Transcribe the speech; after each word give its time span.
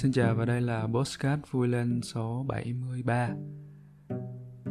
Xin 0.00 0.12
chào 0.12 0.34
và 0.34 0.44
đây 0.44 0.60
là 0.60 0.86
Postcard 0.86 1.42
Vui 1.50 1.68
Lên 1.68 2.00
số 2.02 2.44
73 2.48 3.30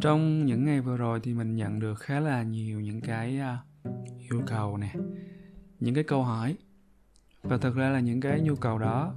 Trong 0.02 0.46
những 0.46 0.66
ngày 0.66 0.82
vừa 0.82 0.98
rồi 0.98 1.20
thì 1.24 1.34
mình 1.34 1.56
nhận 1.56 1.80
được 1.80 2.00
khá 2.00 2.20
là 2.20 2.44
nhiều 2.44 2.82
những 2.82 3.02
cái 3.02 3.40
uh, 3.40 3.92
yêu 4.32 4.42
cầu 4.48 4.78
nè 4.78 4.94
Những 5.80 5.96
cái 5.96 6.04
câu 6.04 6.24
hỏi. 6.24 6.58
Và 7.44 7.58
thực 7.58 7.76
ra 7.76 7.90
là 7.90 8.00
những 8.00 8.22
cái 8.22 8.42
nhu 8.42 8.56
cầu 8.56 8.80
đó 8.80 9.16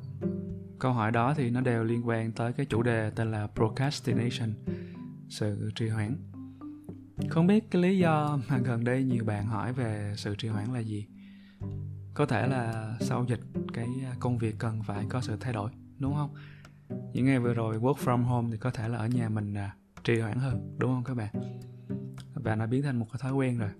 Câu 0.78 0.92
hỏi 0.92 1.10
đó 1.10 1.34
thì 1.36 1.50
nó 1.50 1.60
đều 1.60 1.84
liên 1.84 2.08
quan 2.08 2.32
tới 2.32 2.52
cái 2.52 2.66
chủ 2.66 2.82
đề 2.82 3.10
tên 3.10 3.30
là 3.30 3.46
Procrastination 3.46 4.54
Sự 5.28 5.70
trì 5.74 5.88
hoãn. 5.88 6.16
Không 7.28 7.46
biết 7.46 7.70
cái 7.70 7.82
lý 7.82 7.98
do 7.98 8.38
mà 8.48 8.58
gần 8.58 8.84
đây 8.84 9.04
nhiều 9.04 9.24
bạn 9.24 9.46
hỏi 9.46 9.72
về 9.72 10.14
sự 10.16 10.34
trì 10.36 10.48
hoãn 10.48 10.72
là 10.72 10.80
gì? 10.80 11.06
Có 12.14 12.26
thể 12.26 12.46
là 12.46 12.96
sau 13.00 13.24
dịch 13.28 13.40
cái 13.72 13.88
công 14.20 14.38
việc 14.38 14.54
cần 14.58 14.82
phải 14.82 15.04
có 15.08 15.20
sự 15.20 15.36
thay 15.40 15.52
đổi 15.52 15.70
đúng 16.02 16.14
không? 16.14 16.34
Những 17.12 17.26
ngày 17.26 17.38
vừa 17.38 17.54
rồi 17.54 17.78
work 17.78 17.94
from 17.94 18.22
home 18.22 18.48
thì 18.52 18.58
có 18.58 18.70
thể 18.70 18.88
là 18.88 18.98
ở 18.98 19.06
nhà 19.06 19.28
mình 19.28 19.54
à, 19.54 19.76
trì 20.04 20.20
hoãn 20.20 20.38
hơn 20.38 20.76
đúng 20.78 20.90
không 20.90 21.04
các 21.04 21.14
bạn? 21.14 21.34
Và 22.34 22.56
nó 22.56 22.66
biến 22.66 22.82
thành 22.82 22.98
một 22.98 23.06
cái 23.12 23.18
thói 23.22 23.32
quen 23.32 23.58
rồi. 23.58 23.70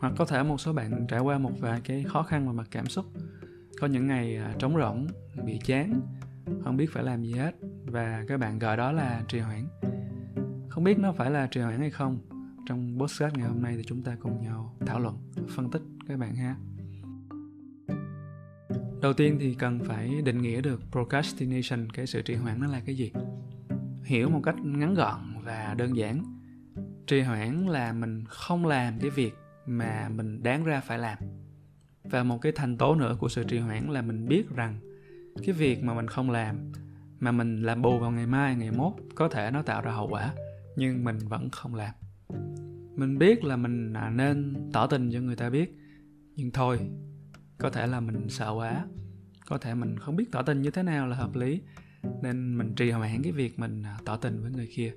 Hoặc 0.00 0.12
có 0.16 0.24
thể 0.24 0.42
một 0.42 0.60
số 0.60 0.72
bạn 0.72 1.06
trải 1.08 1.20
qua 1.20 1.38
một 1.38 1.52
vài 1.60 1.80
cái 1.84 2.04
khó 2.04 2.22
khăn 2.22 2.46
về 2.46 2.52
mặt 2.52 2.68
cảm 2.70 2.86
xúc. 2.86 3.04
Có 3.80 3.86
những 3.86 4.06
ngày 4.06 4.36
à, 4.36 4.54
trống 4.58 4.76
rỗng 4.76 5.06
bị 5.44 5.58
chán 5.64 6.00
không 6.64 6.76
biết 6.76 6.92
phải 6.92 7.04
làm 7.04 7.22
gì 7.22 7.32
hết 7.32 7.54
và 7.86 8.24
các 8.28 8.40
bạn 8.40 8.58
gọi 8.58 8.76
đó 8.76 8.92
là 8.92 9.24
trì 9.28 9.38
hoãn. 9.38 9.68
Không 10.68 10.84
biết 10.84 10.98
nó 10.98 11.12
phải 11.12 11.30
là 11.30 11.46
trì 11.46 11.60
hoãn 11.60 11.80
hay 11.80 11.90
không 11.90 12.18
trong 12.66 12.98
podcast 12.98 13.34
ngày 13.34 13.48
hôm 13.48 13.62
nay 13.62 13.74
thì 13.76 13.82
chúng 13.86 14.02
ta 14.02 14.16
cùng 14.20 14.42
nhau 14.42 14.76
thảo 14.86 15.00
luận 15.00 15.16
phân 15.56 15.70
tích 15.70 15.82
các 16.08 16.18
bạn 16.18 16.34
ha 16.34 16.56
đầu 19.00 19.12
tiên 19.12 19.36
thì 19.40 19.54
cần 19.54 19.78
phải 19.84 20.22
định 20.24 20.42
nghĩa 20.42 20.60
được 20.60 20.80
procrastination, 20.92 21.90
cái 21.92 22.06
sự 22.06 22.22
trì 22.22 22.34
hoãn 22.34 22.60
nó 22.60 22.66
là 22.66 22.80
cái 22.86 22.96
gì? 22.96 23.12
Hiểu 24.04 24.28
một 24.28 24.40
cách 24.44 24.56
ngắn 24.64 24.94
gọn 24.94 25.20
và 25.44 25.74
đơn 25.78 25.96
giản. 25.96 26.22
Trì 27.06 27.20
hoãn 27.20 27.66
là 27.66 27.92
mình 27.92 28.24
không 28.28 28.66
làm 28.66 28.98
cái 29.00 29.10
việc 29.10 29.34
mà 29.66 30.08
mình 30.08 30.42
đáng 30.42 30.64
ra 30.64 30.80
phải 30.80 30.98
làm. 30.98 31.18
Và 32.04 32.22
một 32.22 32.38
cái 32.38 32.52
thành 32.52 32.76
tố 32.76 32.94
nữa 32.94 33.16
của 33.20 33.28
sự 33.28 33.44
trì 33.44 33.58
hoãn 33.58 33.90
là 33.90 34.02
mình 34.02 34.28
biết 34.28 34.50
rằng 34.50 34.80
cái 35.44 35.52
việc 35.52 35.82
mà 35.82 35.94
mình 35.94 36.08
không 36.08 36.30
làm, 36.30 36.72
mà 37.20 37.32
mình 37.32 37.62
làm 37.62 37.82
bù 37.82 37.98
vào 37.98 38.10
ngày 38.10 38.26
mai, 38.26 38.56
ngày 38.56 38.70
mốt, 38.70 38.92
có 39.14 39.28
thể 39.28 39.50
nó 39.50 39.62
tạo 39.62 39.82
ra 39.82 39.92
hậu 39.92 40.08
quả, 40.08 40.34
nhưng 40.76 41.04
mình 41.04 41.18
vẫn 41.18 41.50
không 41.50 41.74
làm. 41.74 41.94
Mình 42.96 43.18
biết 43.18 43.44
là 43.44 43.56
mình 43.56 43.92
à, 43.92 44.10
nên 44.10 44.54
tỏ 44.72 44.86
tình 44.86 45.10
cho 45.12 45.20
người 45.20 45.36
ta 45.36 45.50
biết, 45.50 45.76
nhưng 46.36 46.50
thôi 46.50 46.78
có 47.58 47.70
thể 47.70 47.86
là 47.86 48.00
mình 48.00 48.28
sợ 48.28 48.50
quá. 48.50 48.86
Có 49.46 49.58
thể 49.58 49.74
mình 49.74 49.98
không 49.98 50.16
biết 50.16 50.32
tỏ 50.32 50.42
tình 50.42 50.62
như 50.62 50.70
thế 50.70 50.82
nào 50.82 51.06
là 51.06 51.16
hợp 51.16 51.36
lý. 51.36 51.62
Nên 52.22 52.58
mình 52.58 52.74
trì 52.74 52.90
hoãn 52.90 53.22
cái 53.22 53.32
việc 53.32 53.58
mình 53.58 53.82
à, 53.82 53.98
tỏ 54.04 54.16
tình 54.16 54.42
với 54.42 54.50
người 54.50 54.68
kia. 54.76 54.92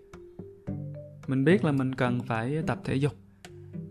Mình 1.27 1.45
biết 1.45 1.65
là 1.65 1.71
mình 1.71 1.95
cần 1.95 2.21
phải 2.21 2.63
tập 2.67 2.79
thể 2.83 2.95
dục. 2.95 3.13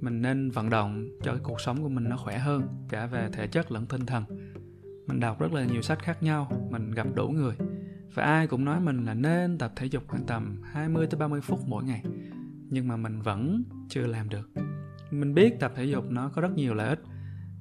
Mình 0.01 0.23
nên 0.23 0.51
vận 0.51 0.71
động 0.71 1.09
cho 1.23 1.33
cái 1.33 1.41
cuộc 1.43 1.61
sống 1.61 1.83
của 1.83 1.89
mình 1.89 2.09
nó 2.09 2.17
khỏe 2.17 2.39
hơn, 2.39 2.87
cả 2.89 3.07
về 3.07 3.29
thể 3.33 3.47
chất 3.47 3.73
lẫn 3.73 3.87
tinh 3.87 4.07
thần. 4.07 4.25
Mình 5.07 5.21
đọc 5.21 5.41
rất 5.41 5.53
là 5.53 5.65
nhiều 5.65 5.83
sách 5.83 5.99
khác 6.03 6.23
nhau, 6.23 6.69
mình 6.71 6.91
gặp 6.91 7.07
đủ 7.15 7.29
người. 7.29 7.57
Và 8.15 8.25
ai 8.25 8.47
cũng 8.47 8.65
nói 8.65 8.81
mình 8.81 9.05
là 9.05 9.15
nên 9.15 9.59
tập 9.59 9.73
thể 9.77 9.87
dục 9.87 10.03
khoảng 10.09 10.27
tầm 10.27 10.63
20 10.65 11.07
tới 11.07 11.21
30 11.21 11.41
phút 11.41 11.61
mỗi 11.67 11.85
ngày. 11.85 12.05
Nhưng 12.71 12.89
mà 12.89 12.97
mình 12.97 13.23
vẫn 13.23 13.63
chưa 13.89 14.07
làm 14.07 14.29
được. 14.29 14.51
Mình 15.11 15.35
biết 15.35 15.61
tập 15.61 15.73
thể 15.77 15.85
dục 15.85 16.05
nó 16.11 16.29
có 16.29 16.43
rất 16.43 16.53
nhiều 16.55 16.75
lợi 16.75 16.89
ích 16.89 17.01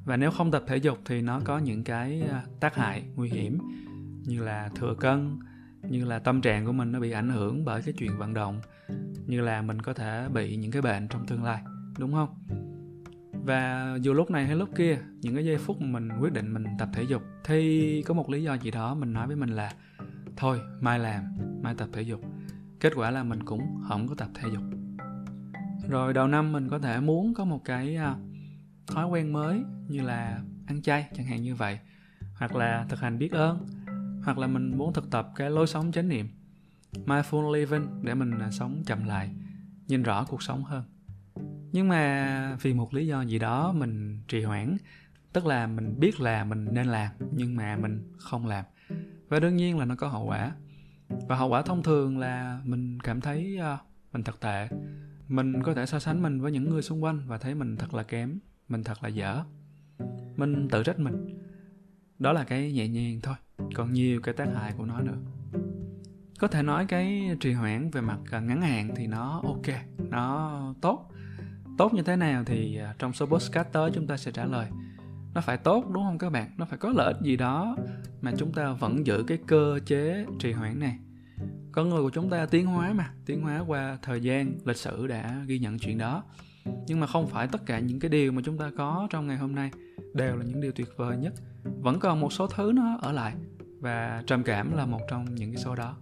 và 0.08 0.18
nếu 0.18 0.32
không 0.32 0.52
tập 0.52 0.64
thể 0.68 0.78
dục 0.78 1.00
thì 1.06 1.22
nó 1.22 1.42
có 1.46 1.58
những 1.58 1.84
cái 1.84 2.22
à, 2.32 2.44
tác 2.60 2.76
hại, 2.76 3.04
nguy 3.16 3.30
hiểm. 3.30 3.60
Như 4.24 4.44
là 4.44 4.70
thừa 4.76 4.96
cân, 5.00 5.40
như 5.90 6.06
là 6.06 6.20
tâm 6.20 6.42
trạng 6.42 6.66
của 6.66 6.72
mình 6.72 6.92
nó 6.92 7.00
bị 7.00 7.12
ảnh 7.12 7.30
hưởng 7.30 7.66
bởi 7.66 7.82
cái 7.82 7.94
chuyện 7.98 8.18
vận 8.18 8.34
động, 8.34 8.62
như 9.26 9.42
là 9.42 9.62
mình 9.62 9.82
có 9.82 9.94
thể 9.94 10.28
bị 10.34 10.56
những 10.56 10.72
cái 10.72 10.82
bệnh 10.82 11.08
trong 11.08 11.26
tương 11.26 11.44
lai, 11.44 11.62
đúng 12.00 12.14
không? 12.14 12.30
Và 13.46 13.96
dù 14.02 14.14
lúc 14.14 14.32
này 14.32 14.46
hay 14.46 14.56
lúc 14.56 14.70
kia, 14.76 14.98
những 15.22 15.36
cái 15.36 15.46
giây 15.46 15.58
phút 15.58 15.82
mình 15.82 16.10
quyết 16.20 16.34
định 16.34 16.54
mình 16.54 16.66
tập 16.80 16.90
thể 16.94 17.04
dục 17.04 17.22
thì 17.44 18.02
có 18.02 18.14
một 18.14 18.30
lý 18.30 18.44
do 18.44 18.54
gì 18.54 18.72
đó 18.72 18.96
mình 18.96 19.14
nói 19.14 19.28
với 19.28 19.36
mình 19.36 19.50
là, 19.50 19.72
thôi, 20.38 20.60
mai 20.82 21.00
làm, 21.00 21.24
mai 21.62 21.76
tập 21.76 21.90
thể 21.94 22.02
dục. 22.02 22.22
Kết 22.80 22.94
quả 22.96 23.12
là 23.12 23.24
mình 23.24 23.44
cũng 23.44 23.62
không 23.88 24.08
có 24.08 24.16
tập 24.16 24.30
thể 24.34 24.50
dục. 24.54 24.64
Rồi 25.90 26.14
đầu 26.14 26.28
năm 26.28 26.52
mình 26.52 26.70
có 26.70 26.80
thể 26.80 27.00
muốn 27.00 27.34
có 27.34 27.46
một 27.46 27.62
cái 27.66 27.96
à, 27.96 28.16
thói 28.88 29.08
quen 29.08 29.34
mới 29.34 29.64
như 29.88 30.02
là 30.02 30.42
ăn 30.66 30.82
chay, 30.82 31.10
chẳng 31.16 31.26
hạn 31.26 31.42
như 31.42 31.56
vậy. 31.56 31.80
Hoặc 32.36 32.56
là 32.56 32.86
thực 32.90 33.00
hành 33.00 33.18
biết 33.18 33.32
ơn. 33.32 33.68
Hoặc 34.24 34.38
là 34.38 34.48
mình 34.48 34.78
muốn 34.78 34.94
thực 34.94 35.12
tập 35.12 35.32
cái 35.36 35.50
lối 35.50 35.68
sống 35.68 35.92
chánh 35.92 36.10
niệm. 36.10 36.28
Mindful 37.06 37.54
living 37.54 37.88
để 38.04 38.14
mình 38.16 38.40
à, 38.40 38.52
sống 38.52 38.84
chậm 38.86 39.06
lại, 39.06 39.30
nhìn 39.88 40.04
rõ 40.04 40.26
cuộc 40.26 40.44
sống 40.44 40.64
hơn. 40.64 40.84
Nhưng 41.72 41.88
mà 41.88 42.58
vì 42.62 42.74
một 42.74 42.94
lý 42.94 43.08
do 43.08 43.22
gì 43.22 43.40
đó 43.40 43.72
mình 43.72 44.22
trì 44.28 44.44
hoãn, 44.44 44.78
tức 45.34 45.46
là 45.46 45.68
mình 45.68 46.00
biết 46.00 46.20
là 46.20 46.44
mình 46.44 46.68
nên 46.72 46.88
làm, 46.88 47.12
nhưng 47.32 47.56
mà 47.56 47.78
mình 47.78 48.14
không 48.18 48.48
làm. 48.48 48.66
Và 49.30 49.40
đương 49.40 49.56
nhiên 49.56 49.80
là 49.80 49.86
nó 49.86 49.96
có 49.96 50.08
hậu 50.08 50.26
quả. 50.26 50.52
Và 51.10 51.36
hậu 51.36 51.50
quả 51.50 51.62
thông 51.62 51.84
thường 51.84 52.20
là 52.20 52.62
mình 52.64 53.00
cảm 53.00 53.22
thấy 53.22 53.58
à, 53.58 53.78
mình 54.14 54.24
thật 54.24 54.40
tệ. 54.40 54.68
Mình 55.28 55.64
có 55.64 55.74
thể 55.74 55.86
so 55.86 56.00
sánh 56.00 56.22
mình 56.22 56.42
với 56.42 56.52
những 56.52 56.70
người 56.70 56.82
xung 56.82 57.04
quanh 57.04 57.22
và 57.28 57.38
thấy 57.38 57.56
mình 57.56 57.78
thật 57.78 57.94
là 57.94 58.04
kém 58.04 58.40
mình 58.68 58.84
thật 58.84 59.04
là 59.04 59.10
dở. 59.10 59.44
Mình 60.36 60.68
tự 60.72 60.84
trách 60.84 61.00
mình. 61.00 61.40
Đó 62.20 62.34
là 62.34 62.44
cái 62.44 62.72
nhẹ 62.72 62.88
nhàng 62.88 63.20
thôi, 63.24 63.36
còn 63.74 63.94
nhiều 63.94 64.22
cái 64.22 64.34
tác 64.34 64.48
hại 64.56 64.74
của 64.78 64.86
nó 64.86 65.02
nữa. 65.02 65.18
Có 66.40 66.48
thể 66.48 66.64
nói 66.64 66.86
cái 66.86 67.36
trì 67.40 67.54
hoãn 67.54 67.90
về 67.92 68.02
mặt 68.02 68.20
à, 68.32 68.40
ngắn 68.40 68.62
hạn 68.62 68.90
thì 68.96 69.08
nó 69.08 69.42
ok, 69.44 69.76
nó 69.98 70.74
tốt. 70.82 71.12
Tốt 71.78 71.94
như 71.94 72.02
thế 72.02 72.16
nào 72.16 72.44
thì 72.44 72.78
à, 72.78 72.96
trong 73.00 73.14
số 73.14 73.26
podcast 73.26 73.68
tới 73.72 73.92
chúng 73.94 74.08
ta 74.08 74.18
sẽ 74.18 74.32
trả 74.32 74.46
lời. 74.46 74.68
Nó 75.34 75.42
phải 75.42 75.58
tốt, 75.58 75.86
đúng 75.94 76.04
không 76.04 76.18
các 76.18 76.30
bạn? 76.30 76.52
Nó 76.58 76.66
phải 76.66 76.78
có 76.78 76.90
lợi 76.90 77.14
ích 77.14 77.22
gì 77.22 77.38
đó 77.38 77.78
mà 78.22 78.32
chúng 78.38 78.52
ta 78.54 78.74
vẫn 78.74 79.06
giữ 79.06 79.24
cái 79.28 79.38
cơ 79.48 79.80
chế 79.86 80.26
trì 80.40 80.52
hoãn 80.52 80.80
này. 80.80 81.00
Con 81.72 81.90
người 81.90 82.02
của 82.02 82.10
chúng 82.10 82.30
ta 82.30 82.46
tiến 82.46 82.66
hóa 82.66 82.94
mà, 82.94 83.14
tiến 83.26 83.42
hóa 83.42 83.60
qua 83.68 83.98
thời 84.02 84.22
gian, 84.22 84.58
lịch 84.66 84.78
sử 84.78 85.08
đã 85.08 85.44
ghi 85.48 85.60
nhận 85.60 85.80
chuyện 85.80 85.98
đó 85.98 86.24
nhưng 86.88 87.00
mà 87.00 87.08
không 87.08 87.28
phải 87.28 87.48
tất 87.48 87.66
cả 87.66 87.80
những 87.80 88.00
cái 88.00 88.10
điều 88.10 88.32
mà 88.32 88.42
chúng 88.46 88.58
ta 88.58 88.72
có 88.78 89.08
trong 89.10 89.28
ngày 89.28 89.38
hôm 89.38 89.56
nay 89.56 89.72
đều 90.14 90.36
là 90.36 90.46
những 90.46 90.62
điều 90.62 90.72
tuyệt 90.72 90.88
vời 90.98 91.18
nhất. 91.18 91.34
Vẫn 91.64 92.00
còn 92.00 92.20
một 92.20 92.34
số 92.34 92.48
thứ 92.48 92.72
nó 92.76 92.98
ở 93.02 93.12
lại 93.12 93.34
và 93.80 94.24
trầm 94.28 94.44
cảm 94.44 94.76
là 94.76 94.86
một 94.86 95.02
trong 95.10 95.36
những 95.36 95.54
cái 95.54 95.64
số 95.64 95.76
đó. 95.76 95.98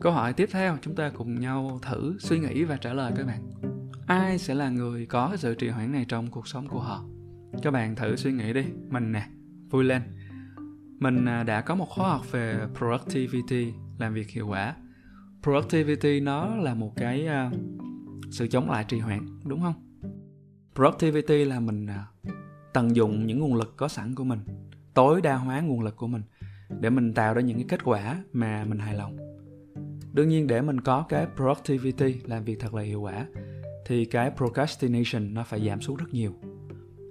Câu 0.00 0.12
hỏi 0.12 0.32
tiếp 0.32 0.48
theo, 0.52 0.76
chúng 0.82 0.94
ta 0.94 1.10
cùng 1.14 1.40
nhau 1.40 1.78
thử 1.82 2.16
suy 2.18 2.38
nghĩ 2.38 2.64
và 2.64 2.76
trả 2.76 2.92
lời 2.92 3.12
các 3.16 3.26
bạn. 3.26 3.50
Ai 4.06 4.38
sẽ 4.38 4.54
là 4.54 4.70
người 4.70 5.06
có 5.06 5.36
sự 5.36 5.54
trì 5.54 5.68
hoãn 5.68 5.92
này 5.92 6.04
trong 6.08 6.30
cuộc 6.30 6.48
sống 6.48 6.68
của 6.68 6.80
họ? 6.80 7.04
Các 7.62 7.70
bạn 7.70 7.96
thử 7.96 8.16
suy 8.16 8.32
nghĩ 8.32 8.52
đi. 8.52 8.64
Mình 8.90 9.12
nè, 9.12 9.26
vui 9.70 9.84
lên 9.84 10.02
mình 10.98 11.24
à, 11.24 11.42
đã 11.42 11.60
có 11.60 11.74
một 11.74 11.88
khóa 11.88 12.08
học 12.08 12.32
về 12.32 12.58
productivity, 12.78 13.72
làm 13.98 14.14
việc 14.14 14.30
hiệu 14.30 14.48
quả. 14.48 14.74
Productivity 15.42 16.20
nó 16.20 16.56
là 16.56 16.74
một 16.74 16.92
cái 16.96 17.26
à, 17.26 17.50
sự 18.30 18.46
chống 18.46 18.70
lại 18.70 18.84
trì 18.88 18.98
hoãn, 18.98 19.26
đúng 19.44 19.60
không? 19.60 19.74
Productivity 20.74 21.44
là 21.44 21.60
mình 21.60 21.86
à, 21.86 22.06
tận 22.72 22.96
dụng 22.96 23.26
những 23.26 23.38
nguồn 23.38 23.54
lực 23.54 23.74
có 23.76 23.88
sẵn 23.88 24.14
của 24.14 24.24
mình, 24.24 24.40
tối 24.94 25.20
đa 25.20 25.36
hóa 25.36 25.60
nguồn 25.60 25.82
lực 25.82 25.96
của 25.96 26.06
mình 26.06 26.22
để 26.80 26.90
mình 26.90 27.14
tạo 27.14 27.34
ra 27.34 27.40
những 27.40 27.56
cái 27.56 27.66
kết 27.68 27.84
quả 27.84 28.24
mà 28.32 28.64
mình 28.64 28.78
hài 28.78 28.94
lòng. 28.94 29.16
Đương 30.12 30.28
nhiên, 30.28 30.46
để 30.46 30.62
mình 30.62 30.80
có 30.80 31.04
cái 31.08 31.26
productivity 31.36 32.20
làm 32.24 32.44
việc 32.44 32.60
thật 32.60 32.74
là 32.74 32.82
hiệu 32.82 33.00
quả, 33.00 33.26
thì 33.86 34.04
cái 34.04 34.30
procrastination 34.36 35.34
nó 35.34 35.44
phải 35.44 35.66
giảm 35.66 35.80
xuống 35.80 35.96
rất 35.96 36.14
nhiều. 36.14 36.34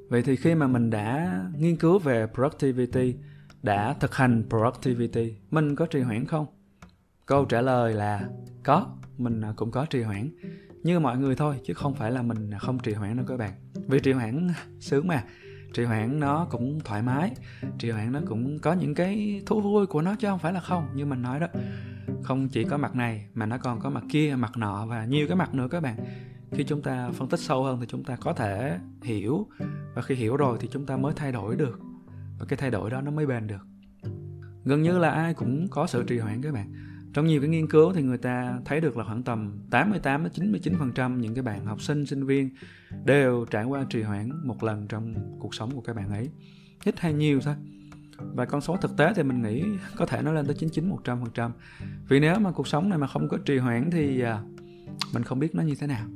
Vậy 0.10 0.24
thì 0.24 0.36
khi 0.36 0.56
mà 0.56 0.68
mình 0.68 0.90
đã 0.90 1.42
nghiên 1.58 1.76
cứu 1.76 2.00
về 2.00 2.28
productivity, 2.34 3.16
đã 3.64 3.94
thực 3.94 4.16
hành 4.16 4.44
productivity, 4.50 5.36
mình 5.52 5.76
có 5.76 5.86
trì 5.86 6.02
hoãn 6.02 6.26
không? 6.26 6.46
Câu 7.26 7.46
trả 7.46 7.62
lời 7.62 7.94
là 7.94 8.30
có, 8.64 8.98
mình 9.18 9.42
à, 9.42 9.54
cũng 9.56 9.72
có 9.72 9.86
trì 9.86 10.02
hoãn 10.02 10.30
như 10.86 11.00
mọi 11.00 11.18
người 11.18 11.36
thôi, 11.36 11.56
chứ 11.64 11.74
không 11.74 11.94
phải 11.96 12.12
là 12.12 12.22
mình 12.22 12.52
không 12.60 12.80
trì 12.80 12.94
hoãn 12.94 13.18
đâu 13.18 13.26
các 13.30 13.38
bạn. 13.38 13.52
Vì 13.88 14.00
trì 14.00 14.12
hoãn 14.12 14.50
sướng 14.80 15.08
mà. 15.08 15.24
Trì 15.74 15.84
hoãn 15.84 16.20
nó 16.20 16.48
cũng 16.52 16.80
thoải 16.86 17.02
mái. 17.02 17.32
Trì 17.78 17.90
hoãn 17.90 18.12
nó 18.12 18.20
cũng 18.28 18.60
có 18.60 18.74
những 18.74 18.96
cái 18.96 19.42
thú 19.46 19.62
vui 19.62 19.86
của 19.86 20.02
nó 20.02 20.16
chứ 20.16 20.28
không 20.28 20.40
phải 20.40 20.54
là 20.54 20.60
không, 20.60 20.88
như 20.96 21.06
mình 21.06 21.22
nói 21.22 21.40
đó. 21.40 21.48
Không 22.24 22.50
chỉ 22.50 22.64
có 22.64 22.78
mặt 22.78 22.96
này 22.96 23.28
mà 23.34 23.46
nó 23.46 23.58
còn 23.58 23.80
có 23.80 23.90
mặt 23.90 24.04
kia, 24.12 24.36
mặt 24.38 24.58
nọ 24.58 24.86
và 24.86 25.06
nhiều 25.06 25.28
cái 25.28 25.38
mặt 25.38 25.54
nữa 25.54 25.68
các 25.72 25.84
bạn. 25.84 25.98
Khi 26.52 26.64
chúng 26.64 26.82
ta 26.82 27.10
phân 27.14 27.30
tích 27.30 27.40
sâu 27.40 27.64
hơn 27.64 27.80
thì 27.80 27.86
chúng 27.90 28.04
ta 28.04 28.16
có 28.16 28.34
thể 28.34 28.80
hiểu. 29.04 29.48
Và 29.96 30.02
khi 30.02 30.16
hiểu 30.16 30.38
rồi 30.38 30.58
thì 30.62 30.68
chúng 30.72 30.86
ta 30.86 30.98
mới 30.98 31.14
thay 31.16 31.32
đổi 31.32 31.56
được. 31.56 31.80
Và 32.40 32.46
cái 32.50 32.58
thay 32.58 32.72
đổi 32.72 32.90
đó 32.90 33.02
nó 33.02 33.12
mới 33.12 33.26
bền 33.26 33.48
được. 33.48 33.68
Gần 34.66 34.82
như 34.82 34.98
là 34.98 35.10
ai 35.10 35.34
cũng 35.34 35.68
có 35.70 35.88
sự 35.88 36.04
trì 36.08 36.20
hoãn 36.20 36.42
các 36.42 36.54
bạn 36.54 36.74
trong 37.16 37.28
nhiều 37.28 37.42
cái 37.42 37.50
nghiên 37.50 37.68
cứu 37.68 37.94
thì 37.94 38.02
người 38.02 38.18
ta 38.18 38.60
thấy 38.66 38.82
được 38.82 38.98
là 38.98 39.04
khoảng 39.04 39.24
tầm 39.24 39.60
88 39.70 40.24
đến 40.24 40.52
99% 40.52 41.18
những 41.18 41.34
cái 41.34 41.44
bạn 41.44 41.66
học 41.66 41.82
sinh 41.82 42.06
sinh 42.06 42.26
viên 42.26 42.50
đều 43.06 43.46
trải 43.52 43.64
qua 43.64 43.86
trì 43.90 44.02
hoãn 44.02 44.30
một 44.48 44.64
lần 44.64 44.88
trong 44.88 45.16
cuộc 45.40 45.56
sống 45.56 45.72
của 45.72 45.82
các 45.82 45.96
bạn 45.96 46.10
ấy. 46.10 46.30
Ít 46.84 47.00
hay 47.00 47.14
nhiều 47.14 47.40
thôi. 47.44 47.56
Và 48.18 48.46
con 48.46 48.62
số 48.62 48.78
thực 48.78 48.98
tế 48.98 49.14
thì 49.16 49.24
mình 49.24 49.42
nghĩ 49.42 49.64
có 49.98 50.06
thể 50.06 50.22
nó 50.22 50.32
lên 50.32 50.46
tới 50.46 50.56
99 50.56 50.92
100% 51.04 51.52
vì 52.08 52.20
nếu 52.20 52.40
mà 52.40 52.52
cuộc 52.52 52.68
sống 52.68 52.90
này 52.90 53.00
mà 53.00 53.08
không 53.08 53.30
có 53.30 53.38
trì 53.46 53.58
hoãn 53.58 53.90
thì 53.92 54.22
à, 54.22 54.42
mình 55.14 55.24
không 55.24 55.40
biết 55.40 55.56
nó 55.56 55.64
như 55.64 55.76
thế 55.76 55.88
nào. 55.88 56.08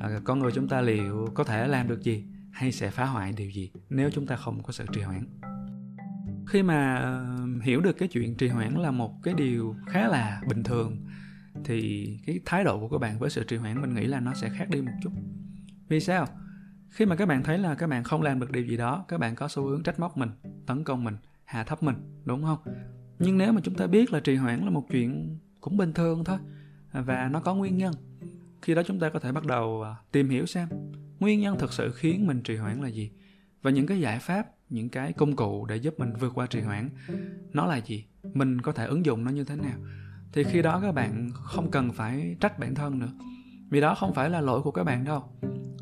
À, 0.00 0.20
con 0.24 0.38
người 0.38 0.52
chúng 0.52 0.68
ta 0.68 0.80
liệu 0.80 1.28
có 1.34 1.44
thể 1.44 1.68
làm 1.68 1.88
được 1.88 2.02
gì 2.02 2.24
hay 2.52 2.72
sẽ 2.72 2.90
phá 2.90 3.04
hoại 3.04 3.32
điều 3.32 3.50
gì 3.50 3.70
nếu 3.90 4.10
chúng 4.10 4.26
ta 4.26 4.36
không 4.36 4.62
có 4.62 4.72
sự 4.72 4.84
trì 4.92 5.00
hoãn? 5.00 5.24
Khi 6.50 6.62
mà 6.62 6.96
ờ, 6.96 7.46
hiểu 7.62 7.80
được 7.80 7.92
cái 7.92 8.08
chuyện 8.08 8.36
trì 8.36 8.48
hoãn 8.48 8.74
là 8.74 8.90
một 8.90 9.22
cái 9.22 9.34
điều 9.34 9.76
khá 9.86 10.08
là 10.08 10.42
bình 10.48 10.62
thường, 10.62 10.96
thì 11.64 12.08
cái 12.26 12.40
thái 12.44 12.64
độ 12.64 12.80
của 12.80 12.88
các 12.88 12.98
bạn 12.98 13.18
với 13.18 13.30
sự 13.30 13.44
trì 13.44 13.56
hoãn 13.56 13.80
mình 13.80 13.94
nghĩ 13.94 14.06
là 14.06 14.20
nó 14.20 14.34
sẽ 14.34 14.48
khác 14.48 14.68
đi 14.70 14.80
một 14.80 14.92
chút. 15.02 15.10
Vì 15.88 16.00
sao? 16.00 16.26
Khi 16.88 17.06
mà 17.06 17.16
các 17.16 17.26
bạn 17.26 17.42
thấy 17.42 17.58
là 17.58 17.74
các 17.74 17.86
bạn 17.86 18.04
không 18.04 18.22
làm 18.22 18.40
được 18.40 18.50
điều 18.50 18.64
gì 18.64 18.76
đó, 18.76 19.04
các 19.08 19.20
bạn 19.20 19.34
có 19.34 19.48
xu 19.48 19.62
hướng 19.62 19.82
trách 19.82 20.00
móc 20.00 20.16
mình, 20.16 20.30
tấn 20.66 20.84
công 20.84 21.04
mình, 21.04 21.16
hạ 21.44 21.64
thấp 21.64 21.82
mình, 21.82 21.96
đúng 22.24 22.42
không? 22.42 22.58
Nhưng 23.18 23.38
nếu 23.38 23.52
mà 23.52 23.60
chúng 23.64 23.74
ta 23.74 23.86
biết 23.86 24.12
là 24.12 24.20
trì 24.20 24.36
hoãn 24.36 24.60
là 24.60 24.70
một 24.70 24.86
chuyện 24.90 25.38
cũng 25.60 25.76
bình 25.76 25.92
thường 25.92 26.24
thôi, 26.24 26.38
và 26.92 27.28
nó 27.32 27.40
có 27.40 27.54
nguyên 27.54 27.78
nhân, 27.78 27.94
khi 28.62 28.74
đó 28.74 28.82
chúng 28.86 29.00
ta 29.00 29.08
có 29.10 29.18
thể 29.18 29.32
bắt 29.32 29.46
đầu 29.46 29.82
ờ, 29.82 29.94
tìm 30.12 30.28
hiểu 30.28 30.46
xem 30.46 30.68
nguyên 31.20 31.40
nhân 31.40 31.58
thực 31.58 31.72
sự 31.72 31.92
khiến 31.92 32.26
mình 32.26 32.42
trì 32.42 32.56
hoãn 32.56 32.80
là 32.80 32.88
gì, 32.88 33.10
và 33.62 33.70
những 33.70 33.86
cái 33.86 34.00
giải 34.00 34.18
pháp 34.18 34.46
những 34.70 34.88
cái 34.88 35.12
công 35.12 35.36
cụ 35.36 35.66
để 35.66 35.76
giúp 35.76 35.94
mình 35.98 36.12
vượt 36.20 36.32
qua 36.34 36.46
trì 36.46 36.60
hoãn. 36.60 36.90
Nó 37.52 37.66
là 37.66 37.76
gì? 37.76 38.04
Mình 38.34 38.60
có 38.60 38.72
thể 38.72 38.86
ứng 38.86 39.06
dụng 39.06 39.24
nó 39.24 39.30
như 39.30 39.44
thế 39.44 39.56
nào? 39.56 39.78
Thì 40.32 40.44
khi 40.44 40.62
đó 40.62 40.80
các 40.82 40.92
bạn 40.92 41.30
không 41.34 41.70
cần 41.70 41.92
phải 41.92 42.36
trách 42.40 42.58
bản 42.58 42.74
thân 42.74 42.98
nữa. 42.98 43.12
Vì 43.70 43.80
đó 43.80 43.94
không 43.94 44.14
phải 44.14 44.30
là 44.30 44.40
lỗi 44.40 44.62
của 44.62 44.70
các 44.70 44.84
bạn 44.84 45.04
đâu. 45.04 45.24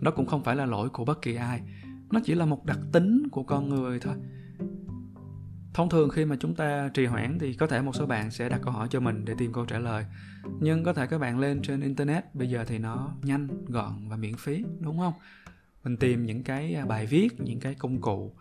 Đó 0.00 0.10
cũng 0.10 0.26
không 0.26 0.42
phải 0.42 0.56
là 0.56 0.66
lỗi 0.66 0.88
của 0.88 1.04
bất 1.04 1.22
kỳ 1.22 1.34
ai. 1.34 1.62
Nó 2.10 2.20
chỉ 2.24 2.34
là 2.34 2.46
một 2.46 2.64
đặc 2.64 2.78
tính 2.92 3.28
của 3.32 3.42
con 3.42 3.68
người 3.68 4.00
thôi. 4.00 4.14
Thông 5.74 5.88
thường 5.88 6.10
khi 6.10 6.24
mà 6.24 6.36
chúng 6.40 6.54
ta 6.54 6.90
trì 6.94 7.06
hoãn 7.06 7.38
thì 7.38 7.54
có 7.54 7.66
thể 7.66 7.82
một 7.82 7.94
số 7.94 8.06
bạn 8.06 8.30
sẽ 8.30 8.48
đặt 8.48 8.60
câu 8.62 8.72
hỏi 8.72 8.88
cho 8.90 9.00
mình 9.00 9.24
để 9.24 9.34
tìm 9.38 9.52
câu 9.52 9.64
trả 9.64 9.78
lời. 9.78 10.04
Nhưng 10.60 10.84
có 10.84 10.92
thể 10.92 11.06
các 11.06 11.18
bạn 11.18 11.38
lên 11.38 11.62
trên 11.62 11.80
internet 11.80 12.34
bây 12.34 12.50
giờ 12.50 12.64
thì 12.64 12.78
nó 12.78 13.14
nhanh 13.22 13.48
gọn 13.66 14.08
và 14.08 14.16
miễn 14.16 14.36
phí 14.36 14.64
đúng 14.80 14.98
không? 14.98 15.12
Mình 15.84 15.96
tìm 15.96 16.26
những 16.26 16.42
cái 16.42 16.74
à, 16.74 16.86
bài 16.86 17.06
viết 17.06 17.40
những 17.40 17.60
cái 17.60 17.74
công 17.74 18.00
cụ 18.00 18.34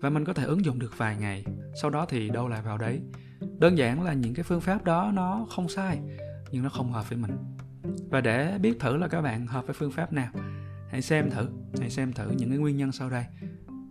và 0.00 0.10
mình 0.10 0.24
có 0.24 0.32
thể 0.32 0.44
ứng 0.44 0.64
dụng 0.64 0.78
được 0.78 0.98
vài 0.98 1.16
ngày. 1.16 1.44
Sau 1.82 1.90
đó 1.90 2.06
thì 2.08 2.30
đâu 2.30 2.48
lại 2.48 2.62
vào 2.62 2.78
đấy. 2.78 3.00
Đơn 3.58 3.78
giản 3.78 4.02
là 4.02 4.12
những 4.12 4.34
cái 4.34 4.42
phương 4.42 4.60
pháp 4.60 4.84
đó 4.84 5.10
nó 5.14 5.46
không 5.50 5.68
sai, 5.68 6.00
nhưng 6.50 6.62
nó 6.62 6.68
không 6.68 6.92
hợp 6.92 7.08
với 7.08 7.18
mình. 7.18 7.30
Và 8.10 8.20
để 8.20 8.58
biết 8.58 8.80
thử 8.80 8.96
là 8.96 9.08
các 9.08 9.22
bạn 9.22 9.46
hợp 9.46 9.66
với 9.66 9.74
phương 9.74 9.92
pháp 9.92 10.12
nào, 10.12 10.32
hãy 10.90 11.02
xem 11.02 11.30
thử, 11.30 11.48
hãy 11.80 11.90
xem 11.90 12.12
thử 12.12 12.30
những 12.30 12.48
cái 12.48 12.58
nguyên 12.58 12.76
nhân 12.76 12.92
sau 12.92 13.10
đây. 13.10 13.24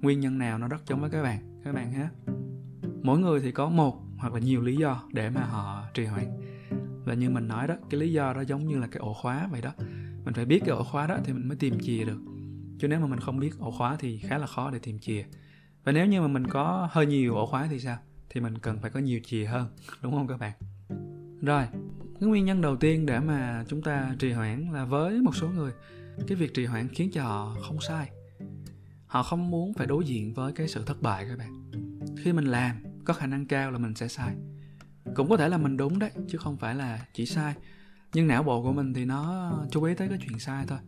Nguyên 0.01 0.19
nhân 0.19 0.37
nào 0.37 0.57
nó 0.57 0.67
rất 0.67 0.85
giống 0.87 1.01
với 1.01 1.09
các 1.09 1.23
bạn 1.23 1.61
các 1.63 1.75
bạn 1.75 1.91
ha 1.91 2.09
mỗi 3.03 3.19
người 3.19 3.39
thì 3.39 3.51
có 3.51 3.69
một 3.69 4.01
hoặc 4.17 4.33
là 4.33 4.39
nhiều 4.39 4.61
lý 4.61 4.75
do 4.75 5.03
để 5.13 5.29
mà 5.29 5.41
họ 5.41 5.85
trì 5.93 6.05
hoãn. 6.05 6.25
Và 7.05 7.13
như 7.13 7.29
mình 7.29 7.47
nói 7.47 7.67
đó, 7.67 7.75
cái 7.89 7.99
lý 7.99 8.13
do 8.13 8.33
đó 8.33 8.41
giống 8.41 8.67
như 8.67 8.79
là 8.79 8.87
cái 8.87 8.99
ổ 8.99 9.13
khóa 9.13 9.47
vậy 9.51 9.61
đó. 9.61 9.71
Mình 10.25 10.33
phải 10.33 10.45
biết 10.45 10.59
cái 10.59 10.69
ổ 10.69 10.83
khóa 10.83 11.07
đó 11.07 11.17
thì 11.23 11.33
mình 11.33 11.47
mới 11.47 11.57
tìm 11.57 11.79
chìa 11.81 12.03
được. 12.03 12.19
Chứ 12.79 12.87
nếu 12.87 12.99
mà 12.99 13.07
mình 13.07 13.19
không 13.19 13.39
biết 13.39 13.59
ổ 13.59 13.71
khóa 13.71 13.95
thì 13.99 14.17
khá 14.17 14.37
là 14.37 14.47
khó 14.47 14.71
để 14.71 14.79
tìm 14.79 14.99
chìa 14.99 15.23
và 15.89 15.93
nếu 15.93 16.05
như 16.05 16.21
mà 16.21 16.27
mình 16.27 16.47
có 16.47 16.89
hơi 16.91 17.05
nhiều 17.05 17.35
ổ 17.35 17.45
khóa 17.45 17.67
thì 17.69 17.79
sao? 17.79 17.97
Thì 18.29 18.41
mình 18.41 18.57
cần 18.57 18.79
phải 18.79 18.91
có 18.91 18.99
nhiều 18.99 19.19
chìa 19.25 19.45
hơn, 19.45 19.67
đúng 20.01 20.13
không 20.13 20.27
các 20.27 20.39
bạn? 20.39 20.53
Rồi, 21.41 21.63
cái 22.19 22.29
nguyên 22.29 22.45
nhân 22.45 22.61
đầu 22.61 22.75
tiên 22.75 23.05
để 23.05 23.19
mà 23.19 23.65
chúng 23.67 23.81
ta 23.81 24.15
trì 24.19 24.31
hoãn 24.31 24.69
là 24.73 24.85
với 24.85 25.21
một 25.21 25.35
số 25.35 25.49
người, 25.49 25.71
cái 26.27 26.35
việc 26.37 26.53
trì 26.53 26.65
hoãn 26.65 26.87
khiến 26.87 27.11
cho 27.13 27.23
họ 27.23 27.55
không 27.67 27.81
sai. 27.81 28.09
Họ 29.07 29.23
không 29.23 29.51
muốn 29.51 29.73
phải 29.73 29.87
đối 29.87 30.05
diện 30.05 30.33
với 30.33 30.53
cái 30.53 30.67
sự 30.67 30.83
thất 30.85 31.01
bại 31.01 31.25
các 31.29 31.37
bạn. 31.37 31.71
Khi 32.17 32.33
mình 32.33 32.45
làm, 32.45 32.83
có 33.05 33.13
khả 33.13 33.27
năng 33.27 33.45
cao 33.45 33.71
là 33.71 33.77
mình 33.77 33.95
sẽ 33.95 34.07
sai. 34.07 34.35
Cũng 35.15 35.29
có 35.29 35.37
thể 35.37 35.49
là 35.49 35.57
mình 35.57 35.77
đúng 35.77 35.99
đấy, 35.99 36.11
chứ 36.27 36.37
không 36.37 36.57
phải 36.57 36.75
là 36.75 37.05
chỉ 37.13 37.25
sai. 37.25 37.53
Nhưng 38.13 38.27
não 38.27 38.43
bộ 38.43 38.63
của 38.63 38.73
mình 38.73 38.93
thì 38.93 39.05
nó 39.05 39.51
chú 39.71 39.83
ý 39.83 39.95
tới 39.95 40.07
cái 40.09 40.17
chuyện 40.21 40.39
sai 40.39 40.65
thôi. 40.67 40.79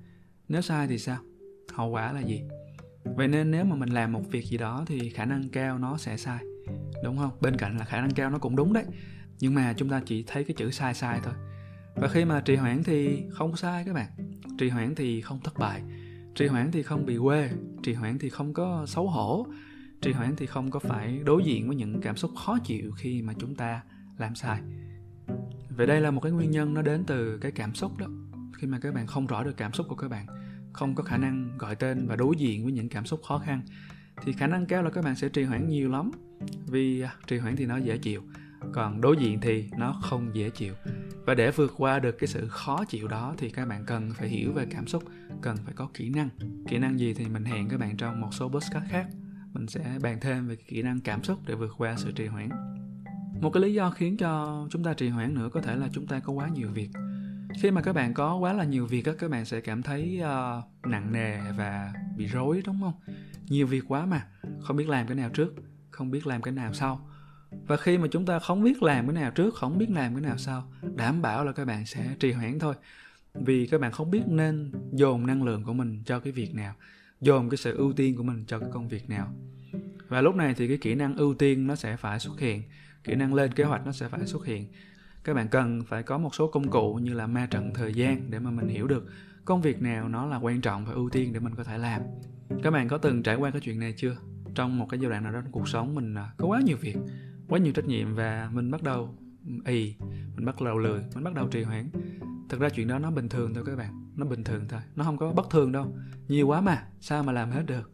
Nếu 0.48 0.62
sai 0.62 0.88
thì 0.88 0.98
sao? 0.98 1.18
Hậu 1.74 1.89
quả 1.89 2.12
là 2.12 2.19
gì? 2.19 2.42
Vậy 3.03 3.27
nên 3.27 3.51
nếu 3.51 3.65
mà 3.65 3.75
mình 3.75 3.89
làm 3.89 4.12
một 4.12 4.21
việc 4.31 4.45
gì 4.45 4.57
đó 4.57 4.83
thì 4.88 5.09
khả 5.09 5.25
năng 5.25 5.50
cao 5.50 5.77
nó 5.77 5.98
sẽ 5.98 6.18
sai, 6.18 6.44
đúng 7.03 7.18
không? 7.18 7.31
Bên 7.42 7.57
cạnh 7.57 7.77
là 7.77 7.86
khả 7.86 8.01
năng 8.01 8.12
cao 8.12 8.30
nó 8.30 8.38
cũng 8.38 8.56
đúng 8.56 8.74
đấy, 8.74 8.86
nhưng 9.39 9.53
mà 9.53 9.74
chúng 9.77 9.89
ta 9.89 10.01
chỉ 10.06 10.24
thấy 10.27 10.44
cái 10.44 10.56
chữ 10.57 10.71
sai 10.71 10.94
sai 10.94 11.19
thôi. 11.24 11.33
Và 11.95 12.07
khi 12.07 12.25
mà 12.25 12.42
trì 12.42 12.56
hoãn 12.56 12.83
thì 12.83 13.24
không 13.31 13.56
sai 13.56 13.83
các 13.86 13.94
bạn. 13.94 14.07
Trì 14.57 14.69
hoãn 14.69 14.95
thì 14.95 15.21
không 15.21 15.39
thất 15.44 15.59
bại, 15.59 15.81
trì 16.36 16.48
hoãn 16.48 16.71
thì 16.71 16.83
không 16.83 17.06
bị 17.06 17.18
quê, 17.24 17.50
trì 17.83 17.94
hoãn 17.94 18.19
thì 18.19 18.30
không 18.30 18.53
có 18.53 18.86
xấu 18.88 19.07
hổ, 19.07 19.48
trì 20.01 20.12
hoãn 20.12 20.36
thì 20.36 20.45
không 20.45 20.71
có 20.71 20.80
phải 20.80 21.19
đối 21.25 21.44
diện 21.44 21.68
với 21.68 21.75
những 21.75 22.01
cảm 22.01 22.18
xúc 22.18 22.31
khó 22.45 22.57
chịu 22.63 22.92
khi 22.92 23.21
mà 23.21 23.33
chúng 23.39 23.56
ta 23.56 23.81
làm 24.18 24.36
sai. 24.36 24.62
Vậy 25.69 25.88
đây 25.88 26.01
là 26.01 26.12
một 26.12 26.21
cái 26.21 26.31
nguyên 26.31 26.51
nhân 26.51 26.74
nó 26.74 26.81
đến 26.81 27.03
từ 27.07 27.38
cái 27.38 27.51
cảm 27.51 27.74
xúc 27.75 27.98
đó. 27.98 28.07
Khi 28.57 28.68
mà 28.68 28.80
các 28.80 28.94
bạn 28.94 29.07
không 29.07 29.27
rõ 29.27 29.44
được 29.44 29.57
cảm 29.57 29.74
xúc 29.74 29.86
của 29.89 29.95
các 29.95 30.07
bạn 30.07 30.25
không 30.73 30.95
có 30.95 31.03
khả 31.03 31.18
năng 31.18 31.57
gọi 31.57 31.75
tên 31.75 32.07
và 32.07 32.15
đối 32.15 32.35
diện 32.38 32.63
với 32.63 32.73
những 32.73 32.89
cảm 32.89 33.06
xúc 33.06 33.21
khó 33.23 33.38
khăn, 33.38 33.62
thì 34.23 34.33
khả 34.33 34.47
năng 34.47 34.65
cao 34.65 34.83
là 34.83 34.89
các 34.89 35.03
bạn 35.03 35.15
sẽ 35.15 35.29
trì 35.29 35.44
hoãn 35.44 35.68
nhiều 35.68 35.89
lắm. 35.89 36.12
Vì 36.68 37.01
à, 37.01 37.15
trì 37.27 37.38
hoãn 37.38 37.56
thì 37.56 37.65
nó 37.65 37.77
dễ 37.77 37.97
chịu, 37.97 38.21
còn 38.73 39.01
đối 39.01 39.18
diện 39.18 39.39
thì 39.41 39.69
nó 39.77 40.00
không 40.01 40.35
dễ 40.35 40.50
chịu. 40.50 40.73
Và 41.25 41.33
để 41.33 41.51
vượt 41.51 41.73
qua 41.77 42.00
được 42.00 42.18
cái 42.19 42.27
sự 42.27 42.47
khó 42.47 42.85
chịu 42.85 43.07
đó 43.07 43.35
thì 43.38 43.50
các 43.50 43.68
bạn 43.68 43.85
cần 43.85 44.13
phải 44.13 44.29
hiểu 44.29 44.53
về 44.53 44.65
cảm 44.69 44.88
xúc, 44.88 45.03
cần 45.41 45.57
phải 45.65 45.73
có 45.73 45.89
kỹ 45.94 46.09
năng. 46.09 46.29
Kỹ 46.68 46.77
năng 46.77 47.00
gì 47.00 47.13
thì 47.13 47.25
mình 47.25 47.45
hẹn 47.45 47.69
các 47.69 47.79
bạn 47.79 47.97
trong 47.97 48.21
một 48.21 48.33
số 48.33 48.50
podcast 48.50 48.85
khác. 48.89 49.07
Mình 49.53 49.67
sẽ 49.67 49.97
bàn 50.01 50.17
thêm 50.21 50.47
về 50.47 50.56
kỹ 50.56 50.81
năng 50.81 51.00
cảm 51.00 51.24
xúc 51.24 51.39
để 51.45 51.56
vượt 51.56 51.71
qua 51.77 51.95
sự 51.97 52.12
trì 52.12 52.25
hoãn. 52.25 52.50
Một 53.41 53.50
cái 53.50 53.63
lý 53.63 53.74
do 53.74 53.89
khiến 53.89 54.17
cho 54.17 54.62
chúng 54.69 54.83
ta 54.83 54.94
trì 54.94 55.09
hoãn 55.09 55.33
nữa 55.33 55.50
có 55.53 55.62
thể 55.62 55.75
là 55.75 55.88
chúng 55.91 56.07
ta 56.07 56.19
có 56.19 56.33
quá 56.33 56.47
nhiều 56.47 56.69
việc 56.74 56.89
khi 57.59 57.71
mà 57.71 57.81
các 57.81 57.94
bạn 57.94 58.13
có 58.13 58.36
quá 58.36 58.53
là 58.53 58.63
nhiều 58.63 58.86
việc 58.86 59.07
các 59.19 59.31
bạn 59.31 59.45
sẽ 59.45 59.62
cảm 59.62 59.83
thấy 59.83 60.21
uh, 60.21 60.86
nặng 60.88 61.12
nề 61.12 61.39
và 61.57 61.94
bị 62.18 62.27
rối 62.27 62.62
đúng 62.65 62.81
không? 62.81 62.94
Nhiều 63.48 63.68
việc 63.68 63.83
quá 63.88 64.06
mà 64.06 64.27
không 64.62 64.77
biết 64.77 64.89
làm 64.89 65.07
cái 65.07 65.15
nào 65.15 65.30
trước 65.30 65.53
không 65.92 66.12
biết 66.12 66.27
làm 66.27 66.42
cái 66.42 66.51
nào 66.51 66.74
sau. 66.74 67.07
Và 67.68 67.77
khi 67.77 67.98
mà 67.98 68.07
chúng 68.12 68.25
ta 68.25 68.39
không 68.39 68.63
biết 68.63 68.83
làm 68.83 69.07
cái 69.07 69.13
nào 69.13 69.31
trước 69.31 69.56
không 69.56 69.77
biết 69.77 69.89
làm 69.89 70.15
cái 70.15 70.21
nào 70.21 70.38
sau 70.38 70.71
đảm 70.95 71.21
bảo 71.21 71.45
là 71.45 71.51
các 71.51 71.65
bạn 71.65 71.86
sẽ 71.86 72.15
trì 72.19 72.31
hoãn 72.31 72.59
thôi. 72.59 72.75
Vì 73.33 73.68
các 73.68 73.81
bạn 73.81 73.92
không 73.92 74.12
biết 74.12 74.21
nên 74.27 74.71
dồn 74.92 75.27
năng 75.27 75.44
lượng 75.44 75.63
của 75.63 75.74
mình 75.74 76.03
cho 76.06 76.19
cái 76.19 76.33
việc 76.33 76.56
nào 76.56 76.74
dồn 77.21 77.50
cái 77.50 77.57
sự 77.57 77.77
ưu 77.77 77.94
tiên 77.94 78.15
của 78.15 78.24
mình 78.24 78.44
cho 78.48 78.59
cái 78.59 78.69
công 78.74 78.88
việc 78.88 79.09
nào. 79.09 79.33
Và 80.07 80.21
lúc 80.21 80.36
này 80.36 80.53
thì 80.53 80.68
cái 80.68 80.77
kỹ 80.77 80.96
năng 80.96 81.15
ưu 81.15 81.34
tiên 81.34 81.67
nó 81.67 81.75
sẽ 81.75 81.98
phải 81.98 82.20
xuất 82.20 82.39
hiện 82.39 82.63
kỹ 83.03 83.15
năng 83.15 83.34
lên 83.34 83.53
kế 83.53 83.63
hoạch 83.63 83.86
nó 83.86 83.91
sẽ 83.91 84.08
phải 84.08 84.25
xuất 84.25 84.46
hiện 84.46 84.67
các 85.23 85.33
bạn 85.33 85.47
cần 85.47 85.83
phải 85.87 86.03
có 86.03 86.17
một 86.17 86.35
số 86.35 86.47
công 86.47 86.69
cụ 86.71 86.93
như 86.93 87.13
là 87.13 87.27
ma 87.27 87.47
trận 87.51 87.73
thời 87.73 87.93
gian 87.93 88.31
để 88.31 88.39
mà 88.39 88.51
mình 88.51 88.67
hiểu 88.67 88.87
được 88.87 89.05
công 89.45 89.61
việc 89.61 89.81
nào 89.81 90.09
nó 90.09 90.25
là 90.25 90.37
quan 90.37 90.61
trọng 90.61 90.85
và 90.85 90.93
ưu 90.93 91.09
tiên 91.09 91.33
để 91.33 91.39
mình 91.39 91.55
có 91.55 91.63
thể 91.63 91.77
làm. 91.77 92.01
Các 92.63 92.71
bạn 92.71 92.87
có 92.87 92.97
từng 92.97 93.23
trải 93.23 93.35
qua 93.35 93.51
cái 93.51 93.61
chuyện 93.61 93.79
này 93.79 93.93
chưa? 93.97 94.17
Trong 94.55 94.77
một 94.77 94.87
cái 94.89 94.99
giai 94.99 95.09
đoạn 95.09 95.23
nào 95.23 95.33
đó 95.33 95.41
trong 95.41 95.51
cuộc 95.51 95.67
sống 95.67 95.95
mình 95.95 96.15
à, 96.15 96.31
có 96.37 96.47
quá 96.47 96.61
nhiều 96.65 96.77
việc 96.81 96.97
quá 97.49 97.59
nhiều 97.59 97.73
trách 97.73 97.85
nhiệm 97.85 98.15
và 98.15 98.49
mình 98.53 98.71
bắt 98.71 98.83
đầu 98.83 99.15
ì 99.65 99.95
mình 100.35 100.45
bắt 100.45 100.61
đầu 100.61 100.77
lười 100.77 101.01
mình 101.15 101.23
bắt 101.23 101.33
đầu 101.33 101.47
trì 101.47 101.63
hoãn. 101.63 101.89
Thực 102.49 102.59
ra 102.59 102.69
chuyện 102.69 102.87
đó 102.87 102.99
nó 102.99 103.11
bình 103.11 103.29
thường 103.29 103.53
thôi 103.53 103.63
các 103.67 103.75
bạn 103.75 104.11
nó 104.15 104.25
bình 104.25 104.43
thường 104.43 104.65
thôi 104.69 104.81
nó 104.95 105.03
không 105.03 105.17
có 105.17 105.31
bất 105.31 105.49
thường 105.49 105.71
đâu. 105.71 105.95
Nhiều 106.27 106.47
quá 106.47 106.61
mà 106.61 106.83
sao 106.99 107.23
mà 107.23 107.33
làm 107.33 107.51
hết 107.51 107.63
được? 107.65 107.91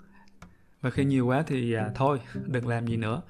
Và 0.81 0.89
khi 0.89 1.05
nhiều 1.05 1.27
quá 1.27 1.43
thì 1.47 1.73
à, 1.73 1.91
thôi 1.95 2.19
đừng 2.47 2.67
làm 2.67 2.87
gì 2.87 2.97
nữa 2.97 3.21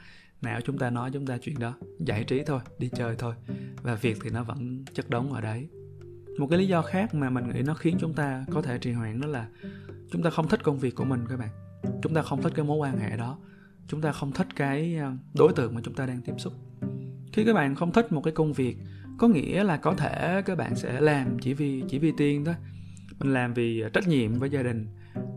não 0.41 0.61
chúng 0.61 0.77
ta 0.77 0.89
nói, 0.89 1.09
chúng 1.13 1.25
ta 1.25 1.37
chuyện 1.37 1.59
đó. 1.59 1.73
Giải 1.99 2.23
trí 2.23 2.43
thôi, 2.43 2.59
đi 2.79 2.89
chơi 2.95 3.15
thôi. 3.19 3.33
Và 3.81 3.95
việc 3.95 4.17
thì 4.23 4.29
nó 4.29 4.43
vẫn 4.43 4.85
chất 4.93 5.09
đống 5.09 5.33
ở 5.33 5.41
đấy. 5.41 5.69
Một 6.39 6.47
cái 6.49 6.59
lý 6.59 6.67
do 6.67 6.81
khác 6.81 7.15
mà 7.15 7.29
mình 7.29 7.49
nghĩ 7.49 7.61
nó 7.61 7.73
khiến 7.73 7.97
chúng 7.99 8.13
ta 8.13 8.45
có 8.51 8.61
thể 8.61 8.77
trì 8.77 8.91
hoãn 8.91 9.21
đó 9.21 9.27
là 9.27 9.47
chúng 10.11 10.23
ta 10.23 10.29
không 10.29 10.47
thích 10.47 10.63
công 10.63 10.79
việc 10.79 10.95
của 10.95 11.05
mình 11.05 11.25
các 11.29 11.39
bạn. 11.39 11.49
Chúng 12.01 12.13
ta 12.13 12.21
không 12.21 12.41
thích 12.41 12.53
cái 12.55 12.65
mối 12.65 12.77
quan 12.77 12.97
hệ 12.97 13.17
đó. 13.17 13.39
Chúng 13.87 14.01
ta 14.01 14.11
không 14.11 14.31
thích 14.31 14.47
cái 14.55 14.95
ờ, 14.95 15.11
đối 15.33 15.53
tượng 15.53 15.75
mà 15.75 15.81
chúng 15.83 15.93
ta 15.93 16.05
đang 16.05 16.21
tiếp 16.21 16.33
xúc. 16.37 16.53
Khi 17.33 17.45
các 17.45 17.53
bạn 17.53 17.75
không 17.75 17.91
thích 17.91 18.11
một 18.11 18.21
cái 18.21 18.33
công 18.33 18.53
việc, 18.53 18.77
có 19.17 19.27
nghĩa 19.27 19.63
là 19.63 19.77
có 19.77 19.93
thể 19.93 20.41
các 20.45 20.57
bạn 20.57 20.75
sẽ 20.75 21.01
làm 21.01 21.39
chỉ 21.39 21.53
vì 21.53 21.83
chỉ 21.89 21.99
vì 21.99 22.13
tiền 22.17 22.45
thôi. 22.45 22.55
Mình 23.19 23.33
làm 23.33 23.53
vì 23.53 23.81
ờ, 23.81 23.89
trách 23.89 24.07
nhiệm 24.07 24.39
với 24.39 24.49
gia 24.49 24.63
đình. 24.63 24.87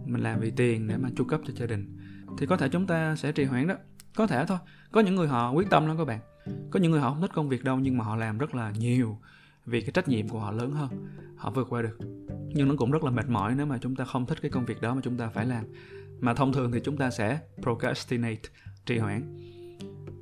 Mình 0.07 0.23
làm 0.23 0.40
vì 0.40 0.50
tiền 0.50 0.88
để 0.88 0.97
mà 0.97 1.09
chu 1.16 1.25
cấp 1.25 1.40
cho 1.47 1.52
gia 1.57 1.66
đình. 1.66 1.97
Thì 2.38 2.47
có 2.47 2.57
thể 2.57 2.69
chúng 2.69 2.87
ta 2.87 3.16
sẽ 3.16 3.33
trì 3.33 3.45
hoãn 3.45 3.66
đó 3.66 3.75
có 4.16 4.26
thể 4.26 4.46
thôi. 4.46 4.58
Có 4.92 5.00
những 5.00 5.14
người 5.14 5.28
họ 5.28 5.50
quyết 5.50 5.70
tâm 5.70 5.86
lắm 5.86 5.98
các 5.98 6.04
bạn. 6.04 6.20
Có 6.70 6.80
những 6.80 6.92
người 6.92 7.00
họ 7.00 7.10
không 7.10 7.20
thích 7.20 7.30
công 7.34 7.48
việc 7.48 7.64
đâu, 7.64 7.78
nhưng 7.78 7.98
mà 7.98 8.04
họ 8.04 8.16
làm 8.16 8.38
rất 8.38 8.54
là 8.54 8.70
nhiều 8.70 9.18
vì 9.66 9.80
cái 9.80 9.90
trách 9.90 10.08
nhiệm 10.08 10.28
của 10.28 10.38
họ 10.38 10.50
lớn 10.50 10.72
hơn. 10.72 10.90
Họ 11.36 11.50
vượt 11.50 11.66
qua 11.70 11.82
được. 11.82 11.98
Nhưng 12.54 12.68
nó 12.68 12.74
cũng 12.78 12.90
rất 12.90 13.04
là 13.04 13.10
mệt 13.10 13.28
mỏi 13.28 13.54
nếu 13.54 13.66
mà 13.66 13.78
chúng 13.78 13.96
ta 13.96 14.04
không 14.04 14.26
thích 14.26 14.38
cái 14.42 14.50
công 14.50 14.64
việc 14.64 14.80
đó 14.80 14.94
mà 14.94 15.00
chúng 15.04 15.16
ta 15.16 15.28
phải 15.28 15.46
làm. 15.46 15.64
Mà 16.20 16.34
thông 16.34 16.52
thường 16.52 16.72
thì 16.72 16.80
chúng 16.84 16.96
ta 16.96 17.10
sẽ 17.10 17.40
procrastinate, 17.62 18.42
trì 18.86 18.98
hoãn. 18.98 19.36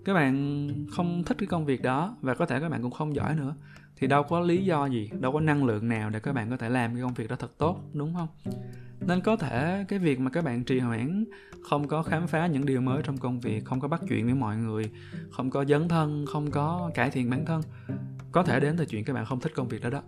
Các 0.04 0.14
bạn 0.14 0.68
không 0.90 1.24
thích 1.24 1.36
cái 1.40 1.46
công 1.46 1.64
việc 1.64 1.82
đó 1.82 2.16
và 2.20 2.34
có 2.34 2.46
thể 2.46 2.60
các 2.60 2.68
bạn 2.68 2.82
cũng 2.82 2.90
không 2.90 3.14
giỏi 3.14 3.34
nữa, 3.34 3.54
thì 3.96 4.06
đâu 4.06 4.22
có 4.22 4.40
lý 4.40 4.64
do 4.64 4.86
gì, 4.86 5.10
đâu 5.20 5.32
có 5.32 5.40
năng 5.40 5.64
lượng 5.64 5.88
nào 5.88 6.10
để 6.10 6.20
các 6.20 6.32
bạn 6.32 6.50
có 6.50 6.56
thể 6.56 6.68
làm 6.68 6.92
cái 6.92 7.02
công 7.02 7.14
việc 7.14 7.30
đó 7.30 7.36
thật 7.36 7.58
tốt, 7.58 7.80
đúng 7.92 8.14
không? 8.14 8.28
Nên 9.08 9.20
có 9.20 9.36
thể 9.36 9.84
cái 9.88 9.98
việc 9.98 10.20
mà 10.20 10.30
các 10.30 10.44
bạn 10.44 10.64
trì 10.64 10.78
hoãn, 10.78 11.24
không 11.62 11.88
có 11.88 12.02
khám 12.02 12.26
phá 12.26 12.46
những 12.46 12.66
điều 12.66 12.80
mới 12.80 13.02
trong 13.04 13.18
công 13.18 13.40
việc, 13.40 13.64
không 13.64 13.80
có 13.80 13.88
bắt 13.88 14.00
chuyện 14.08 14.24
với 14.24 14.34
mọi 14.34 14.56
người, 14.56 14.90
không 15.30 15.50
có 15.50 15.64
dấn 15.64 15.88
thân, 15.88 16.26
không 16.26 16.50
có 16.50 16.90
cải 16.94 17.10
thiện 17.10 17.30
bản 17.30 17.44
thân, 17.46 17.62
có 18.32 18.42
thể 18.42 18.60
đến 18.60 18.76
từ 18.76 18.86
chuyện 18.86 19.04
các 19.04 19.12
bạn 19.12 19.24
không 19.24 19.40
thích 19.40 19.52
công 19.54 19.68
việc 19.68 19.82
đó 19.82 19.90
đó. 19.90 20.02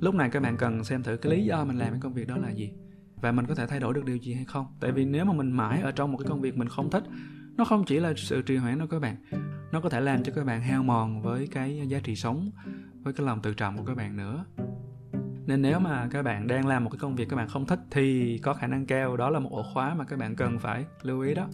Lúc 0.00 0.14
này 0.14 0.30
các 0.30 0.42
bạn 0.42 0.56
cần 0.56 0.84
xem 0.84 1.02
thử 1.02 1.16
cái 1.16 1.32
lý 1.32 1.44
do 1.44 1.64
mình 1.64 1.78
làm 1.78 1.90
cái 1.90 2.00
công 2.00 2.14
việc 2.14 2.28
đó 2.28 2.36
là 2.36 2.50
gì 2.50 2.72
và 3.20 3.32
mình 3.32 3.46
có 3.46 3.54
thể 3.54 3.66
thay 3.66 3.80
đổi 3.80 3.94
được 3.94 4.04
điều 4.04 4.16
gì 4.16 4.34
hay 4.34 4.44
không. 4.44 4.66
Tại 4.80 4.92
vì 4.92 5.04
nếu 5.04 5.24
mà 5.24 5.32
mình 5.32 5.52
mãi 5.52 5.80
ở 5.80 5.92
trong 5.92 6.12
một 6.12 6.18
cái 6.18 6.28
công 6.28 6.40
việc 6.40 6.56
mình 6.56 6.68
không 6.68 6.90
thích, 6.90 7.04
nó 7.56 7.64
không 7.64 7.84
chỉ 7.84 8.00
là 8.00 8.12
sự 8.16 8.42
trì 8.42 8.56
hoãn 8.56 8.78
đâu 8.78 8.88
các 8.88 9.00
bạn, 9.00 9.16
nó 9.72 9.80
có 9.80 9.88
thể 9.88 10.00
làm 10.00 10.22
cho 10.22 10.32
các 10.36 10.46
bạn 10.46 10.62
hao 10.62 10.82
mòn 10.82 11.22
với 11.22 11.48
cái 11.50 11.82
giá 11.88 12.00
trị 12.00 12.16
sống, 12.16 12.50
với 13.02 13.12
cái 13.12 13.26
lòng 13.26 13.42
tự 13.42 13.54
trọng 13.54 13.76
của 13.76 13.84
các 13.84 13.96
bạn 13.96 14.16
nữa 14.16 14.44
nên 15.46 15.62
nếu 15.62 15.78
mà 15.78 16.08
các 16.10 16.22
bạn 16.22 16.46
đang 16.46 16.66
làm 16.66 16.84
một 16.84 16.90
cái 16.90 16.98
công 16.98 17.16
việc 17.16 17.28
các 17.28 17.36
bạn 17.36 17.48
không 17.48 17.66
thích 17.66 17.80
thì 17.90 18.38
có 18.38 18.54
khả 18.54 18.66
năng 18.66 18.86
cao 18.86 19.16
đó 19.16 19.30
là 19.30 19.38
một 19.38 19.50
ổ 19.52 19.62
khóa 19.74 19.94
mà 19.94 20.04
các 20.04 20.18
bạn 20.18 20.36
cần 20.36 20.58
phải 20.58 20.84
lưu 21.02 21.20
ý 21.20 21.34
đó. 21.34 21.48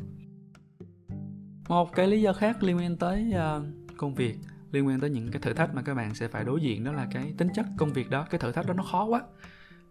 Một 1.68 1.92
cái 1.92 2.06
lý 2.06 2.23
do 2.23 2.32
khác 2.32 2.62
liên 2.62 2.76
quan 2.76 2.97
tới 2.97 3.32
uh, 3.35 3.97
công 3.97 4.14
việc 4.14 4.38
liên 4.73 4.87
quan 4.87 5.00
tới 5.00 5.11
những 5.11 5.30
cái 5.30 5.42
thử 5.42 5.52
thách 5.52 5.75
mà 5.75 5.82
các 5.82 5.94
bạn 5.94 6.14
sẽ 6.14 6.28
phải 6.28 6.44
đối 6.44 6.61
diện 6.61 6.85
đó 6.85 6.92
là 6.92 7.06
cái 7.12 7.35
tính 7.38 7.49
chất 7.54 7.66
công 7.76 7.92
việc 7.92 8.11
đó. 8.11 8.26
Cái 8.30 8.38
thử 8.38 8.52
thách 8.52 8.66
đó 8.66 8.75
nó 8.75 8.82
khó 8.82 9.04
quá. 9.04 9.23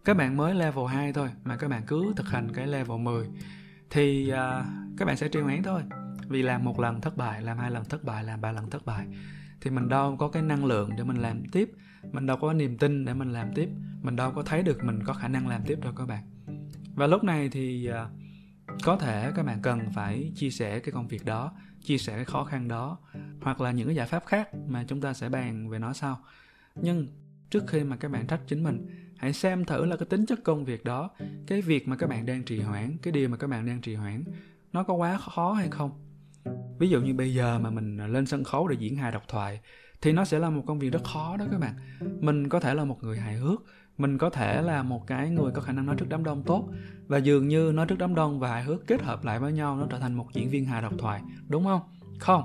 Các 0.06 0.18
bạn 0.18 0.38
mới 0.38 0.56
level 0.56 0.86
2 0.88 1.14
thôi 1.14 1.30
mà 1.44 1.58
các 1.58 1.68
bạn 1.68 1.84
cứ 1.88 2.14
thực 2.16 2.28
hành 2.28 2.54
cái 2.54 2.68
level 2.68 3.00
10 3.00 3.28
thì 3.90 4.32
uh, 4.32 4.66
các 4.98 5.06
bạn 5.06 5.18
sẽ 5.18 5.28
trì 5.28 5.40
hoãn 5.40 5.64
thôi. 5.64 5.82
Vì 6.28 6.42
làm 6.42 6.64
một 6.64 6.80
lần 6.80 7.02
thất 7.02 7.18
bại 7.18 7.42
làm 7.42 7.58
hai 7.58 7.72
lần 7.72 7.86
thất 7.86 8.04
bại 8.04 8.24
làm 8.24 8.42
ba 8.42 8.52
lần 8.52 8.70
thất 8.70 8.86
bại 8.86 9.06
thì 9.62 9.70
mình 9.70 9.90
đâu 9.90 10.16
có 10.20 10.28
cái 10.28 10.44
năng 10.44 10.66
lượng 10.66 10.90
để 10.98 11.04
mình 11.04 11.18
làm 11.18 11.44
tiếp. 11.52 11.72
Mình 12.12 12.26
đâu 12.26 12.38
có 12.38 12.54
niềm 12.54 12.78
tin 12.78 13.06
để 13.06 13.14
mình 13.14 13.30
làm 13.30 13.54
tiếp. 13.56 13.70
Mình 14.02 14.16
đâu 14.16 14.32
có 14.32 14.44
thấy 14.44 14.64
được 14.64 14.84
mình 14.84 15.04
có 15.04 15.14
khả 15.14 15.28
năng 15.28 15.48
làm 15.48 15.62
tiếp 15.66 15.80
đâu 15.82 15.94
các 15.96 16.06
bạn. 16.06 16.24
Và 16.96 17.08
lúc 17.08 17.24
này 17.24 17.50
thì 17.50 17.86
à, 17.86 18.10
có 18.84 18.98
thể 18.98 19.32
các 19.36 19.46
bạn 19.46 19.62
cần 19.62 19.80
phải 19.94 20.32
chia 20.36 20.50
sẻ 20.50 20.80
cái 20.80 20.92
công 20.92 21.08
việc 21.08 21.26
đó, 21.26 21.52
chia 21.84 21.98
sẻ 21.98 22.16
cái 22.16 22.26
khó 22.26 22.44
khăn 22.44 22.68
đó, 22.68 22.98
hoặc 23.42 23.62
là 23.62 23.72
những 23.72 23.88
cái 23.88 23.96
giải 23.96 24.08
pháp 24.08 24.26
khác 24.26 24.50
mà 24.68 24.86
chúng 24.88 25.02
ta 25.02 25.14
sẽ 25.14 25.30
bàn 25.30 25.70
về 25.70 25.80
nó 25.80 25.94
sau. 25.94 26.20
Nhưng 26.76 27.08
trước 27.50 27.64
khi 27.68 27.84
mà 27.84 27.96
các 27.96 28.12
bạn 28.12 28.28
trách 28.28 28.42
chính 28.48 28.64
mình, 28.64 28.88
hãy 29.18 29.34
xem 29.34 29.66
thử 29.66 29.86
là 29.86 29.96
cái 29.96 30.06
tính 30.06 30.26
chất 30.26 30.44
công 30.44 30.66
việc 30.66 30.84
đó, 30.84 31.10
cái 31.48 31.62
việc 31.62 31.88
mà 31.88 31.96
các 31.96 32.10
bạn 32.10 32.26
đang 32.26 32.44
trì 32.44 32.62
hoãn, 32.62 32.98
cái 33.02 33.12
điều 33.12 33.30
mà 33.30 33.38
các 33.38 33.48
bạn 33.48 33.66
đang 33.66 33.82
trì 33.82 33.96
hoãn, 33.96 34.24
nó 34.74 34.84
có 34.84 34.94
quá 34.94 35.18
khó 35.18 35.54
hay 35.54 35.68
không? 35.70 35.92
Ví 36.80 36.90
dụ 36.90 37.02
như 37.02 37.14
bây 37.14 37.34
giờ 37.34 37.60
mà 37.60 37.70
mình 37.70 37.98
lên 37.98 38.26
sân 38.26 38.44
khấu 38.44 38.68
để 38.68 38.76
diễn 38.80 38.96
hài 38.96 39.12
độc 39.12 39.24
thoại, 39.28 39.60
thì 40.02 40.12
nó 40.12 40.26
sẽ 40.26 40.40
là 40.40 40.50
một 40.50 40.64
công 40.68 40.80
việc 40.80 40.94
rất 40.94 41.04
khó 41.04 41.38
đó 41.38 41.46
các 41.52 41.60
bạn. 41.60 41.74
Mình 42.20 42.50
có 42.50 42.60
thể 42.60 42.74
là 42.74 42.86
một 42.86 43.04
người 43.04 43.18
hài 43.18 43.36
hước, 43.36 43.64
mình 43.98 44.18
có 44.18 44.30
thể 44.30 44.62
là 44.62 44.84
một 44.84 45.08
cái 45.08 45.30
người 45.30 45.52
có 45.52 45.62
khả 45.62 45.74
năng 45.74 45.86
nói 45.86 45.96
trước 46.00 46.06
đám 46.10 46.24
đông 46.24 46.44
tốt, 46.44 46.70
và 47.08 47.18
dường 47.18 47.48
như 47.48 47.72
nói 47.76 47.86
trước 47.86 47.98
đám 47.98 48.16
đông 48.16 48.40
và 48.40 48.50
hài 48.50 48.64
hước 48.64 48.88
kết 48.88 49.02
hợp 49.02 49.26
lại 49.26 49.40
với 49.40 49.54
nhau 49.54 49.78
nó 49.78 49.88
trở 49.90 50.00
thành 50.00 50.14
một 50.14 50.28
diễn 50.34 50.50
viên 50.50 50.66
hài 50.66 50.82
độc 50.82 50.94
thoại, 50.98 51.22
đúng 51.48 51.64
không? 51.64 51.82
Không, 52.20 52.44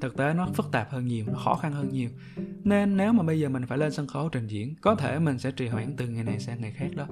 thực 0.00 0.16
tế 0.16 0.34
nó 0.34 0.48
phức 0.54 0.72
tạp 0.72 0.90
hơn 0.90 1.06
nhiều, 1.06 1.24
nó 1.28 1.38
khó 1.44 1.54
khăn 1.54 1.72
hơn 1.72 1.88
nhiều. 1.88 2.10
Nên 2.64 2.96
nếu 2.96 3.12
mà 3.12 3.22
bây 3.22 3.40
giờ 3.40 3.48
mình 3.48 3.66
phải 3.66 3.78
lên 3.78 3.92
sân 3.92 4.06
khấu 4.06 4.28
trình 4.28 4.46
diễn, 4.46 4.74
có 4.80 4.94
thể 4.94 5.18
mình 5.18 5.38
sẽ 5.38 5.50
trì 5.50 5.68
hoãn 5.68 5.96
từ 5.96 6.08
ngày 6.08 6.24
này 6.24 6.40
sang 6.40 6.60
ngày 6.60 6.72
khác 6.72 6.88
đó, 6.96 7.06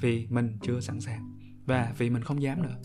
vì 0.00 0.26
mình 0.30 0.58
chưa 0.62 0.80
sẵn 0.80 1.00
sàng 1.00 1.32
và 1.66 1.92
vì 1.98 2.10
mình 2.10 2.22
không 2.22 2.42
dám 2.42 2.62
nữa 2.62 2.76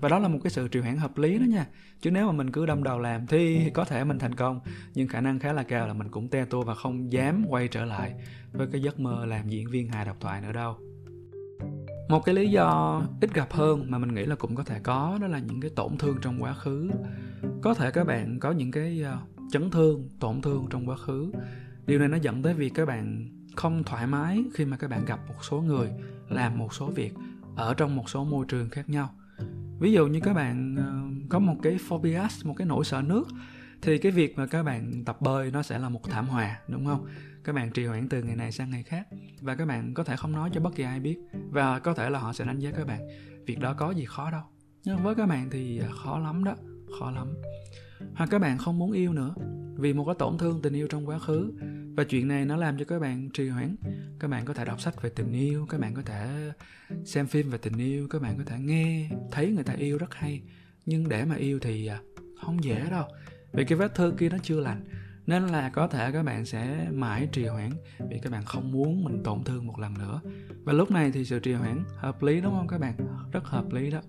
và 0.00 0.08
đó 0.08 0.18
là 0.18 0.28
một 0.28 0.38
cái 0.44 0.50
sự 0.50 0.68
trì 0.68 0.80
hoãn 0.80 0.96
hợp 0.96 1.18
lý 1.18 1.38
đó 1.38 1.44
nha. 1.44 1.66
Chứ 2.00 2.10
nếu 2.10 2.26
mà 2.26 2.32
mình 2.32 2.50
cứ 2.50 2.66
đâm 2.66 2.82
đầu 2.82 2.98
làm 2.98 3.26
thì 3.26 3.70
có 3.70 3.84
thể 3.84 4.04
mình 4.04 4.18
thành 4.18 4.34
công. 4.34 4.60
Nhưng 4.94 5.08
khả 5.08 5.20
năng 5.20 5.38
khá 5.38 5.52
là 5.52 5.62
cao 5.62 5.86
là 5.86 5.94
mình 5.94 6.08
cũng 6.08 6.28
te 6.28 6.44
tua 6.44 6.62
và 6.62 6.74
không 6.74 7.12
dám 7.12 7.44
quay 7.48 7.68
trở 7.68 7.84
lại 7.84 8.14
với 8.52 8.66
cái 8.72 8.82
giấc 8.82 9.00
mơ 9.00 9.26
làm 9.26 9.48
diễn 9.48 9.70
viên 9.70 9.88
hài 9.88 10.04
độc 10.04 10.16
thoại 10.20 10.40
nữa 10.40 10.52
đâu. 10.52 10.76
Một 12.08 12.24
cái 12.24 12.34
lý 12.34 12.48
do 12.48 13.02
ít 13.20 13.34
gặp 13.34 13.52
hơn 13.52 13.90
mà 13.90 13.98
mình 13.98 14.14
nghĩ 14.14 14.26
là 14.26 14.34
cũng 14.34 14.54
có 14.54 14.62
thể 14.62 14.80
có 14.82 15.18
đó 15.20 15.26
là 15.26 15.38
những 15.38 15.60
cái 15.60 15.70
tổn 15.76 15.96
thương 15.98 16.16
trong 16.22 16.42
quá 16.42 16.54
khứ. 16.54 16.90
Có 17.62 17.74
thể 17.74 17.90
các 17.90 18.06
bạn 18.06 18.40
có 18.40 18.50
những 18.50 18.70
cái 18.70 19.02
ờ, 19.02 19.18
chấn 19.50 19.70
thương 19.70 20.08
tổn 20.20 20.42
thương 20.42 20.66
trong 20.70 20.88
quá 20.88 20.96
khứ. 20.96 21.32
Điều 21.86 21.98
này 21.98 22.08
nó 22.08 22.16
dẫn 22.16 22.42
tới 22.42 22.54
việc 22.54 22.72
các 22.74 22.88
bạn 22.88 23.28
không 23.56 23.84
thoải 23.84 24.06
mái 24.06 24.44
khi 24.54 24.64
mà 24.64 24.76
các 24.76 24.90
bạn 24.90 25.04
gặp 25.04 25.20
một 25.28 25.44
số 25.50 25.60
người 25.60 25.90
làm 26.28 26.58
một 26.58 26.74
số 26.74 26.86
việc 26.86 27.12
ở 27.56 27.74
trong 27.74 27.96
một 27.96 28.10
số 28.10 28.24
môi 28.24 28.46
trường 28.48 28.70
khác 28.70 28.88
nhau 28.88 29.14
ví 29.78 29.92
dụ 29.92 30.06
như 30.06 30.20
các 30.20 30.34
bạn 30.34 30.76
ờ, 30.76 30.92
có 31.28 31.38
một 31.38 31.56
cái 31.62 31.78
phobia 31.88 32.22
một 32.44 32.54
cái 32.56 32.66
nỗi 32.66 32.84
sợ 32.84 33.02
nước, 33.02 33.28
thì 33.82 33.98
cái 33.98 34.12
việc 34.12 34.36
mà 34.36 34.46
các 34.46 34.62
bạn 34.62 35.04
tập 35.04 35.20
bơi 35.20 35.50
nó 35.50 35.62
sẽ 35.62 35.78
là 35.78 35.88
một 35.88 36.10
thảm 36.10 36.28
họa, 36.28 36.58
đúng 36.68 36.86
không? 36.86 37.06
Các 37.44 37.52
bạn 37.52 37.70
trì 37.70 37.86
hoãn 37.86 38.08
từ 38.08 38.22
ngày 38.22 38.36
này 38.36 38.52
sang 38.52 38.70
ngày 38.70 38.82
khác. 38.82 39.08
Và 39.40 39.54
các 39.54 39.68
bạn 39.68 39.94
có 39.94 40.04
thể 40.04 40.16
không 40.16 40.32
nói 40.32 40.50
cho 40.52 40.60
bất 40.60 40.74
kỳ 40.74 40.82
ai 40.82 41.00
biết. 41.00 41.18
Và 41.50 41.78
có 41.78 41.94
thể 41.94 42.10
là 42.10 42.18
họ 42.18 42.32
sẽ 42.32 42.44
đánh 42.44 42.58
giá 42.58 42.70
các 42.70 42.86
bạn, 42.86 43.08
việc 43.46 43.60
đó 43.60 43.74
có 43.74 43.90
gì 43.90 44.04
khó 44.04 44.30
đâu. 44.30 44.42
Nhưng 44.84 45.02
với 45.02 45.14
các 45.14 45.26
bạn 45.26 45.50
thì 45.50 45.78
ờ, 45.78 45.88
khó 46.04 46.18
lắm 46.18 46.44
đó, 46.44 46.54
khó 46.98 47.10
lắm 47.10 47.28
hoặc 48.14 48.28
các 48.30 48.38
bạn 48.38 48.58
không 48.58 48.78
muốn 48.78 48.92
yêu 48.92 49.12
nữa, 49.12 49.34
vì 49.76 49.92
một 49.92 50.04
cái 50.04 50.14
tổn 50.18 50.38
thương 50.38 50.62
tình 50.62 50.72
yêu 50.72 50.86
trong 50.86 51.08
quá 51.08 51.18
khứ. 51.18 51.52
Và 51.96 52.04
chuyện 52.04 52.28
này 52.28 52.44
nó 52.44 52.56
làm 52.56 52.78
cho 52.78 52.84
các 52.84 52.98
bạn 52.98 53.28
trì 53.30 53.48
hoãn. 53.48 53.76
Các 54.18 54.28
bạn 54.28 54.44
có 54.44 54.54
thể 54.54 54.64
đọc 54.64 54.80
sách 54.80 55.02
về 55.02 55.10
tình 55.10 55.32
yêu, 55.32 55.66
các 55.66 55.80
bạn 55.80 55.94
có 55.94 56.02
thể 56.02 56.52
xem 57.04 57.26
phim 57.26 57.50
về 57.50 57.58
tình 57.58 57.78
yêu, 57.78 58.08
các 58.08 58.22
bạn 58.22 58.38
có 58.38 58.44
thể 58.46 58.58
nghe, 58.58 59.10
thấy 59.30 59.50
người 59.50 59.64
ta 59.64 59.72
yêu 59.72 59.98
rất 59.98 60.14
hay. 60.14 60.42
Nhưng 60.86 61.08
để 61.08 61.24
mà 61.24 61.34
yêu 61.34 61.58
thì 61.62 61.86
à, 61.86 62.00
không 62.40 62.64
dễ 62.64 62.86
đâu. 62.90 63.04
Vì 63.52 63.64
cái 63.64 63.78
vết 63.78 63.94
thương 63.94 64.16
kia 64.16 64.28
nó 64.28 64.36
chưa 64.42 64.60
lành, 64.60 64.84
nên 65.26 65.46
là 65.46 65.68
có 65.68 65.88
thể 65.88 66.12
các 66.12 66.22
bạn 66.22 66.44
sẽ 66.44 66.88
mãi 66.92 67.28
trì 67.32 67.46
hoãn 67.46 67.70
vì 68.10 68.18
các 68.18 68.32
bạn 68.32 68.44
không 68.44 68.72
muốn 68.72 69.04
mình 69.04 69.22
tổn 69.22 69.44
thương 69.44 69.66
một 69.66 69.78
lần 69.78 69.94
nữa. 69.98 70.20
Và 70.64 70.72
lúc 70.72 70.90
này 70.90 71.10
thì 71.10 71.24
sự 71.24 71.38
trì 71.38 71.52
hoãn 71.52 71.84
hợp 71.96 72.22
lý, 72.22 72.40
đúng 72.40 72.54
không 72.54 72.68
các 72.68 72.78
bạn? 72.78 72.96
Rất 73.32 73.44
hợp 73.44 73.72
lý 73.72 73.90
đó. 73.90 74.00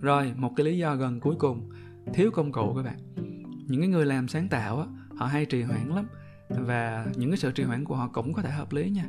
Rồi, 0.00 0.32
một 0.36 0.52
cái 0.56 0.66
lý 0.66 0.78
do 0.78 0.94
gần 0.94 1.20
cuối 1.20 1.34
cùng 1.38 1.70
thiếu 2.12 2.30
công 2.30 2.52
cụ 2.52 2.74
các 2.74 2.82
bạn. 2.82 2.96
Những 3.66 3.80
cái 3.80 3.88
người 3.88 4.06
làm 4.06 4.28
sáng 4.28 4.48
tạo 4.48 4.80
á 4.80 4.86
họ 5.16 5.26
hay 5.26 5.46
trì 5.46 5.62
hoãn 5.62 5.88
lắm 5.88 6.06
và 6.48 7.06
những 7.16 7.30
cái 7.30 7.36
sự 7.36 7.52
trì 7.52 7.62
hoãn 7.62 7.84
của 7.84 7.96
họ 7.96 8.08
cũng 8.12 8.32
có 8.32 8.42
thể 8.42 8.50
hợp 8.50 8.72
lý 8.72 8.90
nha. 8.90 9.04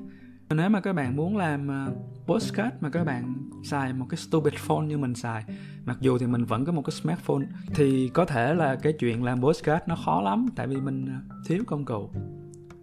Nếu 0.50 0.70
mà 0.70 0.82
các 0.82 0.94
bạn 0.94 1.16
muốn 1.16 1.38
làm 1.38 1.88
uh, 1.88 2.28
postcard 2.28 2.76
mà 2.80 2.90
các 2.90 3.04
bạn 3.04 3.34
xài 3.64 3.94
một 3.94 4.06
cái 4.10 4.18
stupid 4.18 4.54
phone 4.54 4.86
như 4.86 4.98
mình 4.98 5.16
xài 5.16 5.44
mặc 5.86 5.98
dù 6.02 6.18
thì 6.18 6.28
mình 6.28 6.46
vẫn 6.46 6.66
có 6.66 6.72
một 6.72 6.82
cái 6.82 6.92
smartphone 6.92 7.46
thì 7.76 8.10
có 8.14 8.26
thể 8.26 8.54
là 8.54 8.76
cái 8.76 8.94
chuyện 8.94 9.24
làm 9.24 9.42
postcard 9.42 9.84
nó 9.88 9.96
khó 10.06 10.22
lắm 10.22 10.48
tại 10.56 10.68
vì 10.68 10.76
mình 10.76 11.06
uh, 11.06 11.48
thiếu 11.48 11.64
công 11.68 11.86
cụ. 11.86 12.10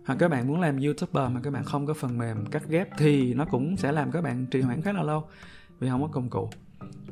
Hoặc 0.06 0.16
các 0.18 0.28
bạn 0.28 0.48
muốn 0.48 0.60
làm 0.60 0.80
youtuber 0.80 1.30
mà 1.32 1.40
các 1.42 1.52
bạn 1.52 1.64
không 1.64 1.86
có 1.86 1.94
phần 1.94 2.18
mềm 2.18 2.46
cắt 2.46 2.68
ghép 2.68 2.88
thì 2.98 3.34
nó 3.34 3.44
cũng 3.44 3.76
sẽ 3.76 3.92
làm 3.92 4.10
các 4.10 4.24
bạn 4.24 4.46
trì 4.46 4.60
hoãn 4.60 4.82
khá 4.82 4.92
là 4.92 5.02
lâu 5.02 5.24
vì 5.78 5.88
không 5.88 6.02
có 6.02 6.08
công 6.08 6.30
cụ. 6.30 6.50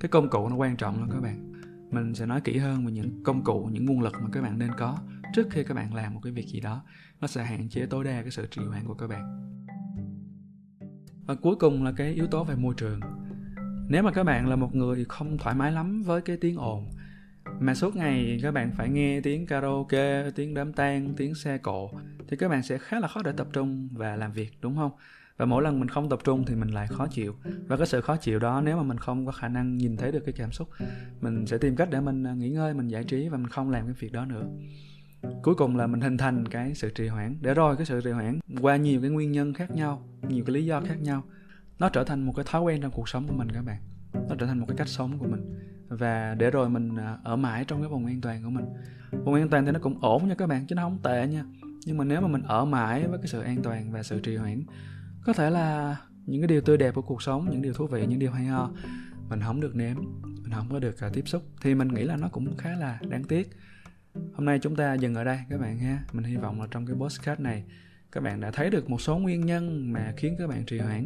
Cái 0.00 0.09
công 0.09 0.28
cụ 0.28 0.49
nó 0.49 0.57
quan 0.57 0.76
trọng 0.76 1.00
lắm 1.00 1.09
các 1.12 1.21
bạn 1.21 1.50
mình 1.91 2.15
sẽ 2.15 2.27
nói 2.27 2.41
kỹ 2.41 2.59
hơn 2.59 2.87
về 2.87 2.93
những 2.93 3.23
công 3.25 3.45
cụ, 3.45 3.69
những 3.73 3.87
nguồn 3.87 4.01
lực 4.01 4.15
mà 4.23 4.29
các 4.33 4.43
bạn 4.43 4.59
nên 4.59 4.71
có 4.79 4.99
trước 5.35 5.47
khi 5.51 5.65
các 5.65 5.75
bạn 5.75 5.95
làm 5.95 6.15
một 6.15 6.21
cái 6.23 6.33
việc 6.33 6.47
gì 6.47 6.61
đó. 6.61 6.83
Nó 7.21 7.27
sẽ 7.27 7.45
hạn 7.45 7.69
chế 7.69 7.87
tối 7.87 8.05
đa 8.05 8.23
cái 8.23 8.31
sự 8.31 8.47
trì 8.51 8.63
hoãn 8.63 8.85
của 8.85 8.95
các 8.95 9.07
bạn. 9.07 9.57
Và 11.27 11.35
cuối 11.35 11.57
cùng 11.57 11.85
là 11.85 11.93
cái 11.97 12.13
yếu 12.13 12.27
tố 12.27 12.45
về 12.45 12.57
môi 12.57 12.75
trường. 12.77 13.01
Nếu 13.89 14.03
mà 14.03 14.13
các 14.13 14.25
bạn 14.25 14.49
là 14.49 14.57
một 14.57 14.75
người 14.75 15.05
không 15.09 15.39
thoải 15.39 15.55
mái 15.55 15.73
lắm 15.73 16.03
với 16.03 16.21
cái 16.21 16.37
tiếng 16.37 16.57
ồn, 16.57 16.91
mà 17.61 17.75
suốt 17.75 17.97
ngày 17.97 18.39
các 18.43 18.55
bạn 18.55 18.73
phải 18.77 18.89
nghe 18.89 19.21
tiếng 19.21 19.47
karaoke, 19.47 20.31
tiếng 20.31 20.55
đám 20.55 20.73
tang, 20.73 21.15
tiếng 21.17 21.35
xe 21.35 21.59
cộ, 21.59 21.91
thì 22.29 22.37
các 22.37 22.49
bạn 22.49 22.63
sẽ 22.63 22.79
khá 22.79 23.01
là 23.01 23.09
khó 23.09 23.23
để 23.25 23.33
tập 23.33 23.49
trung 23.53 23.89
và 23.93 24.17
làm 24.17 24.33
việc, 24.33 24.51
đúng 24.61 24.77
không? 24.77 24.91
Và 25.41 25.47
mỗi 25.47 25.63
lần 25.63 25.81
mình 25.81 25.89
không 25.89 26.09
tập 26.09 26.19
trung 26.25 26.45
thì 26.47 26.55
mình 26.55 26.69
lại 26.69 26.87
khó 26.87 27.07
chịu. 27.07 27.35
Và 27.67 27.77
cái 27.77 27.87
sự 27.87 28.01
khó 28.01 28.17
chịu 28.17 28.39
đó, 28.39 28.61
nếu 28.65 28.77
mà 28.77 28.83
mình 28.83 28.99
không 28.99 29.27
có 29.27 29.33
khả 29.33 29.49
năng 29.49 29.77
nhìn 29.77 29.97
thấy 29.97 30.13
được 30.13 30.21
cái 30.25 30.33
cảm 30.33 30.53
xúc, 30.53 30.69
mình 31.21 31.47
sẽ 31.47 31.59
tìm 31.59 31.77
cách 31.77 31.89
để 31.91 32.01
mình 32.01 32.27
à, 32.27 32.35
nghỉ 32.35 32.51
ngơi, 32.51 32.75
mình 32.75 32.89
giải 32.89 33.05
trí 33.05 33.29
và 33.29 33.39
mình 33.39 33.47
không 33.47 33.71
làm 33.71 33.85
cái 33.85 33.95
việc 33.99 34.13
đó 34.13 34.25
nữa. 34.25 34.45
Cuối 35.43 35.55
cùng 35.55 35.77
là 35.77 35.87
mình 35.87 36.01
hình 36.01 36.17
thành 36.17 36.49
cái 36.49 36.75
sự 36.75 36.91
trì 36.91 37.09
hoãn. 37.09 37.37
Để 37.41 37.55
rồi 37.55 37.77
cái 37.77 37.87
sự 37.87 38.01
trì 38.01 38.11
hoãn 38.11 38.39
qua 38.61 38.77
nhiều 38.77 39.01
cái 39.01 39.11
nguyên 39.11 39.33
nhân 39.33 39.55
khác 39.55 39.71
nhau, 39.71 40.09
nhiều 40.29 40.45
cái 40.45 40.55
lý 40.55 40.65
do 40.65 40.81
khác 40.81 41.01
nhau, 41.01 41.25
nó 41.79 41.89
trở 41.89 42.05
thành 42.05 42.23
một 42.27 42.33
cái 42.37 42.45
thói 42.49 42.63
quen 42.63 42.81
trong 42.81 42.91
cuộc 42.91 43.09
sống 43.09 43.29
của 43.29 43.35
mình 43.35 43.49
các 43.53 43.65
bạn. 43.65 43.79
Nó 44.29 44.35
trở 44.39 44.47
thành 44.47 44.59
một 44.59 44.67
cái 44.69 44.77
cách 44.77 44.89
sống 44.89 45.19
của 45.19 45.27
mình. 45.27 45.59
Và 45.89 46.35
để 46.35 46.51
rồi 46.51 46.69
mình 46.69 46.97
à, 46.97 47.19
ở 47.25 47.37
mãi 47.37 47.65
trong 47.65 47.81
cái 47.81 47.89
vùng 47.89 48.07
an 48.07 48.21
toàn 48.21 48.45
của 48.45 48.51
mình. 48.51 48.65
Vùng 49.25 49.35
an 49.35 49.49
toàn 49.49 49.67
thì 49.67 49.73
nó 49.73 49.79
cũng 49.83 49.99
ổn 50.01 50.29
nha 50.29 50.35
các 50.35 50.47
bạn, 50.47 50.67
chứ 50.67 50.75
nó 50.75 50.83
không 50.83 50.99
tệ 51.03 51.29
nha. 51.29 51.45
Nhưng 51.87 51.99
mà 51.99 52.05
nếu 52.05 52.21
mà 52.21 52.29
mình 52.29 52.43
ở 52.43 52.65
mãi 52.65 53.07
với 53.09 53.19
cái 53.19 53.29
sự 53.29 53.41
an 53.41 53.63
toàn 53.63 53.93
và 53.93 54.03
sự 54.03 54.21
trì 54.21 54.37
hoãn 54.37 54.63
có 55.25 55.33
thể 55.33 55.50
là 55.50 55.97
những 56.27 56.43
cái 56.43 56.49
điều 56.49 56.61
tươi 56.61 56.77
đẹp 56.77 56.95
của 56.95 57.03
cuộc 57.03 57.23
sống 57.23 57.49
những 57.50 57.62
điều 57.62 57.73
thú 57.73 57.87
vị 57.87 58.07
những 58.07 58.19
điều 58.19 58.31
hay 58.31 58.47
ho. 58.47 58.71
Mình 59.29 59.41
không 59.41 59.61
được 59.61 59.77
nếm 59.77 59.97
mình 60.50 60.53
không 60.53 60.69
có 60.71 60.79
được 60.79 60.97
uh, 61.07 61.12
tiếp 61.12 61.29
xúc. 61.29 61.43
Thì 61.61 61.75
mình 61.75 61.89
nghĩ 61.89 62.03
là 62.03 62.17
nó 62.17 62.29
cũng 62.29 62.57
khá 62.57 62.71
là 62.77 62.99
đáng 63.09 63.25
tiếc. 63.25 63.50
Hôm 64.35 64.45
nay 64.45 64.59
chúng 64.59 64.77
ta 64.77 64.95
dừng 64.95 65.15
ở 65.15 65.25
đây 65.25 65.39
các 65.50 65.61
bạn 65.61 65.79
ha. 65.79 66.03
Mình 66.12 66.25
hy 66.25 66.37
vọng 66.37 66.61
là 66.61 66.67
trong 66.71 66.87
cái 66.87 66.97
postcard 66.97 67.41
này 67.41 67.65
các 68.12 68.21
bạn 68.23 68.41
đã 68.41 68.50
thấy 68.50 68.71
được 68.71 68.91
một 68.91 69.00
số 69.00 69.19
nguyên 69.19 69.47
nhân 69.47 69.93
mà 69.93 70.15
khiến 70.17 70.37
các 70.39 70.49
bạn 70.49 70.65
trì 70.67 70.79
hoãn. 70.79 71.05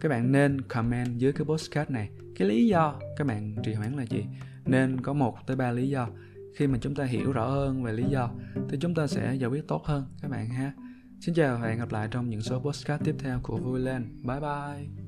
Các 0.00 0.08
bạn 0.08 0.32
nên 0.32 0.60
comment 0.60 1.18
dưới 1.18 1.32
cái 1.32 1.44
postcard 1.44 1.90
này. 1.90 2.10
Cái 2.36 2.48
lý 2.48 2.66
do 2.66 3.00
các 3.16 3.26
bạn 3.26 3.56
trì 3.62 3.74
hoãn 3.74 3.92
là 3.92 4.02
gì? 4.02 4.24
Nên 4.64 5.00
có 5.00 5.12
một 5.12 5.46
tới 5.46 5.56
ba 5.56 5.70
lý 5.70 5.88
do. 5.88 6.08
Khi 6.56 6.66
mà 6.66 6.78
chúng 6.80 6.94
ta 6.94 7.04
hiểu 7.04 7.32
rõ 7.32 7.50
hơn 7.50 7.82
về 7.82 7.92
lý 7.92 8.04
do 8.04 8.30
thì 8.68 8.78
chúng 8.80 8.94
ta 8.94 9.06
sẽ 9.06 9.34
giải 9.34 9.50
quyết 9.50 9.68
tốt 9.68 9.84
hơn 9.84 10.04
các 10.22 10.30
bạn 10.30 10.48
ha. 10.48 10.72
Xin 11.22 11.34
chào 11.34 11.58
và 11.58 11.68
hẹn 11.68 11.78
gặp 11.78 11.92
lại 11.92 12.08
trong 12.10 12.30
những 12.30 12.42
số 12.42 12.58
podcast 12.58 13.04
tiếp 13.04 13.14
theo 13.18 13.40
của 13.42 13.56
Vui 13.56 13.80
Lên. 13.80 14.22
Bye 14.22 14.40
bye! 14.40 15.01